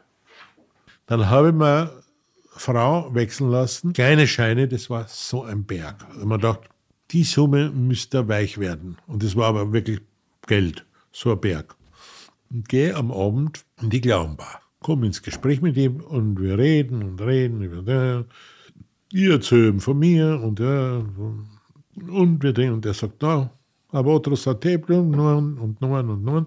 Dann 1.06 1.28
habe 1.28 1.48
ich 1.48 1.54
mir 1.54 2.02
Frau 2.48 3.14
wechseln 3.14 3.50
lassen. 3.50 3.92
Kleine 3.92 4.26
Scheine, 4.26 4.68
das 4.68 4.90
war 4.90 5.06
so 5.08 5.44
ein 5.44 5.64
Berg. 5.64 6.06
Und 6.16 6.26
man 6.26 6.40
dachte, 6.40 6.68
die 7.10 7.24
Summe 7.24 7.70
müsste 7.70 8.28
weich 8.28 8.58
werden. 8.58 8.98
Und 9.06 9.22
das 9.22 9.36
war 9.36 9.48
aber 9.48 9.72
wirklich 9.72 10.00
Geld, 10.46 10.84
so 11.12 11.32
ein 11.32 11.40
Berg. 11.40 11.76
Und 12.50 12.68
gehe 12.68 12.94
am 12.94 13.12
Abend 13.12 13.64
in 13.80 13.90
die 13.90 14.00
Clownbar 14.00 14.60
komme 14.80 15.06
ins 15.06 15.22
Gespräch 15.22 15.60
mit 15.60 15.76
ihm 15.76 16.00
und 16.00 16.40
wir 16.40 16.58
reden 16.58 17.02
und 17.02 17.20
reden 17.20 17.62
über 17.62 17.82
das. 17.82 18.24
Ich 19.12 19.28
erzähle 19.28 19.80
von 19.80 19.98
mir 19.98 20.40
und 20.42 20.60
ja, 20.60 21.02
und 22.08 22.42
wir 22.42 22.52
denken, 22.52 22.74
und 22.74 22.86
er 22.86 22.94
sagt, 22.94 23.22
da, 23.22 23.50
aber 23.90 24.14
otros 24.14 24.46
und 24.46 24.64
Nummern 24.88 25.58
und 25.58 25.80
Nummern 25.80 26.10
und 26.10 26.24
Nummern. 26.24 26.46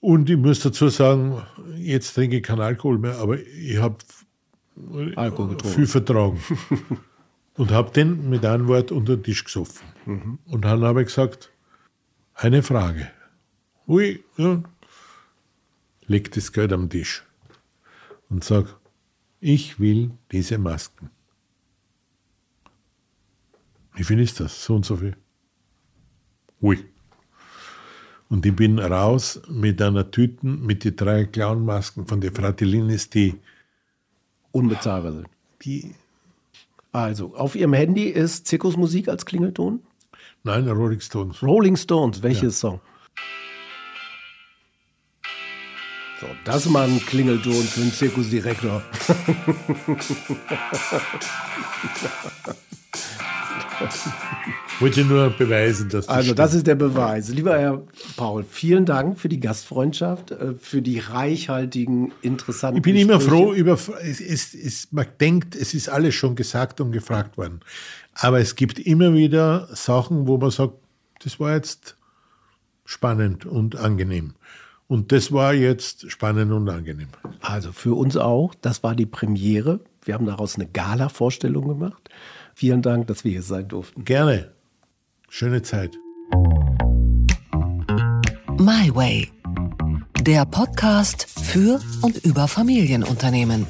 Und 0.00 0.30
ich 0.30 0.36
muss 0.36 0.60
dazu 0.60 0.88
sagen, 0.88 1.42
jetzt 1.76 2.14
trinke 2.14 2.36
ich 2.36 2.42
keinen 2.42 2.60
Alkohol 2.60 2.98
mehr, 2.98 3.18
aber 3.18 3.38
ich 3.38 3.78
habe 3.78 3.96
viel 5.64 5.86
vertragen. 5.86 6.38
und 7.56 7.70
habe 7.70 7.90
den 7.90 8.28
mit 8.28 8.44
einem 8.44 8.68
Wort 8.68 8.92
unter 8.92 9.16
den 9.16 9.22
Tisch 9.22 9.44
gesoffen. 9.44 9.86
Mhm. 10.04 10.38
Und 10.44 10.64
dann 10.64 10.84
habe 10.84 11.02
ich 11.02 11.08
gesagt, 11.08 11.50
eine 12.34 12.62
Frage. 12.62 13.10
Ui, 13.88 14.22
ja, 14.36 14.62
legt 16.06 16.36
das 16.36 16.52
Geld 16.52 16.72
am 16.72 16.88
Tisch 16.88 17.24
und 18.28 18.44
sagt, 18.44 18.76
ich 19.40 19.78
will 19.80 20.10
diese 20.32 20.58
Masken. 20.58 21.10
Wie 23.94 24.04
viel 24.04 24.20
ist 24.20 24.40
das? 24.40 24.64
So 24.64 24.74
und 24.76 24.84
so 24.84 24.96
viel. 24.96 25.16
Ui. 26.60 26.84
Und 28.28 28.44
ich 28.44 28.54
bin 28.56 28.78
raus 28.78 29.40
mit 29.48 29.80
einer 29.80 30.10
Tüte 30.10 30.44
mit 30.46 30.84
den 30.84 30.96
drei 30.96 31.24
Clownmasken 31.26 32.06
von 32.06 32.20
den 32.20 32.34
Fratellinis, 32.34 33.08
die 33.08 33.34
unbezahlbar 34.52 35.12
sind. 35.12 35.28
Die, 35.62 35.94
Also, 36.92 37.34
auf 37.36 37.54
Ihrem 37.54 37.72
Handy 37.74 38.04
ist 38.04 38.46
Zirkusmusik 38.46 39.08
als 39.08 39.24
Klingelton. 39.26 39.80
nein, 40.42 40.68
Rolling 40.68 41.00
Stones. 41.00 41.42
Rolling 41.42 41.76
Stones, 41.76 42.22
welches 42.22 42.58
Song? 42.58 42.80
So, 46.20 46.26
das 46.44 46.64
ist 46.64 46.70
mal 46.72 46.88
ein 46.88 46.98
Klingelton 47.04 47.52
für 47.62 47.82
einen 47.82 47.92
Zirkusdirektor. 47.92 48.82
Wollte 54.80 55.04
nur 55.04 55.30
beweisen, 55.30 55.88
dass 55.88 56.06
das 56.06 56.14
Also, 56.14 56.22
stimmt. 56.24 56.38
das 56.38 56.54
ist 56.54 56.66
der 56.66 56.74
Beweis. 56.74 57.28
Lieber 57.30 57.58
Herr 57.58 57.82
Paul, 58.16 58.44
vielen 58.44 58.84
Dank 58.84 59.18
für 59.18 59.28
die 59.28 59.40
Gastfreundschaft, 59.40 60.30
äh, 60.30 60.54
für 60.60 60.82
die 60.82 60.98
reichhaltigen, 60.98 62.12
interessanten 62.22 62.78
Ich 62.78 62.82
bin 62.82 62.96
immer 62.96 63.14
Gespräche. 63.18 63.36
froh 63.42 63.52
über, 63.54 63.78
es, 64.02 64.20
es, 64.20 64.54
es, 64.54 64.88
man 64.92 65.06
denkt, 65.20 65.54
es 65.56 65.72
ist 65.74 65.88
alles 65.88 66.14
schon 66.14 66.34
gesagt 66.36 66.80
und 66.80 66.92
gefragt 66.92 67.36
worden. 67.38 67.60
Aber 68.14 68.38
es 68.40 68.54
gibt 68.54 68.78
immer 68.78 69.14
wieder 69.14 69.68
Sachen, 69.74 70.26
wo 70.26 70.36
man 70.38 70.50
sagt, 70.50 70.74
das 71.22 71.40
war 71.40 71.54
jetzt 71.54 71.96
spannend 72.84 73.46
und 73.46 73.76
angenehm. 73.76 74.34
Und 74.88 75.10
das 75.10 75.32
war 75.32 75.52
jetzt 75.52 76.10
spannend 76.10 76.52
und 76.52 76.68
angenehm. 76.68 77.08
Also 77.40 77.72
für 77.72 77.94
uns 77.94 78.16
auch. 78.16 78.54
Das 78.60 78.82
war 78.82 78.94
die 78.94 79.06
Premiere. 79.06 79.80
Wir 80.02 80.14
haben 80.14 80.26
daraus 80.26 80.54
eine 80.54 80.66
Gala-Vorstellung 80.66 81.66
gemacht. 81.66 82.08
Vielen 82.54 82.82
Dank, 82.82 83.08
dass 83.08 83.24
wir 83.24 83.32
hier 83.32 83.42
sein 83.42 83.68
durften. 83.68 84.04
Gerne. 84.04 84.52
Schöne 85.28 85.62
Zeit. 85.62 85.98
My 88.58 88.94
Way. 88.94 89.30
Der 90.20 90.44
Podcast 90.46 91.26
für 91.28 91.80
und 92.02 92.24
über 92.24 92.48
Familienunternehmen. 92.48 93.66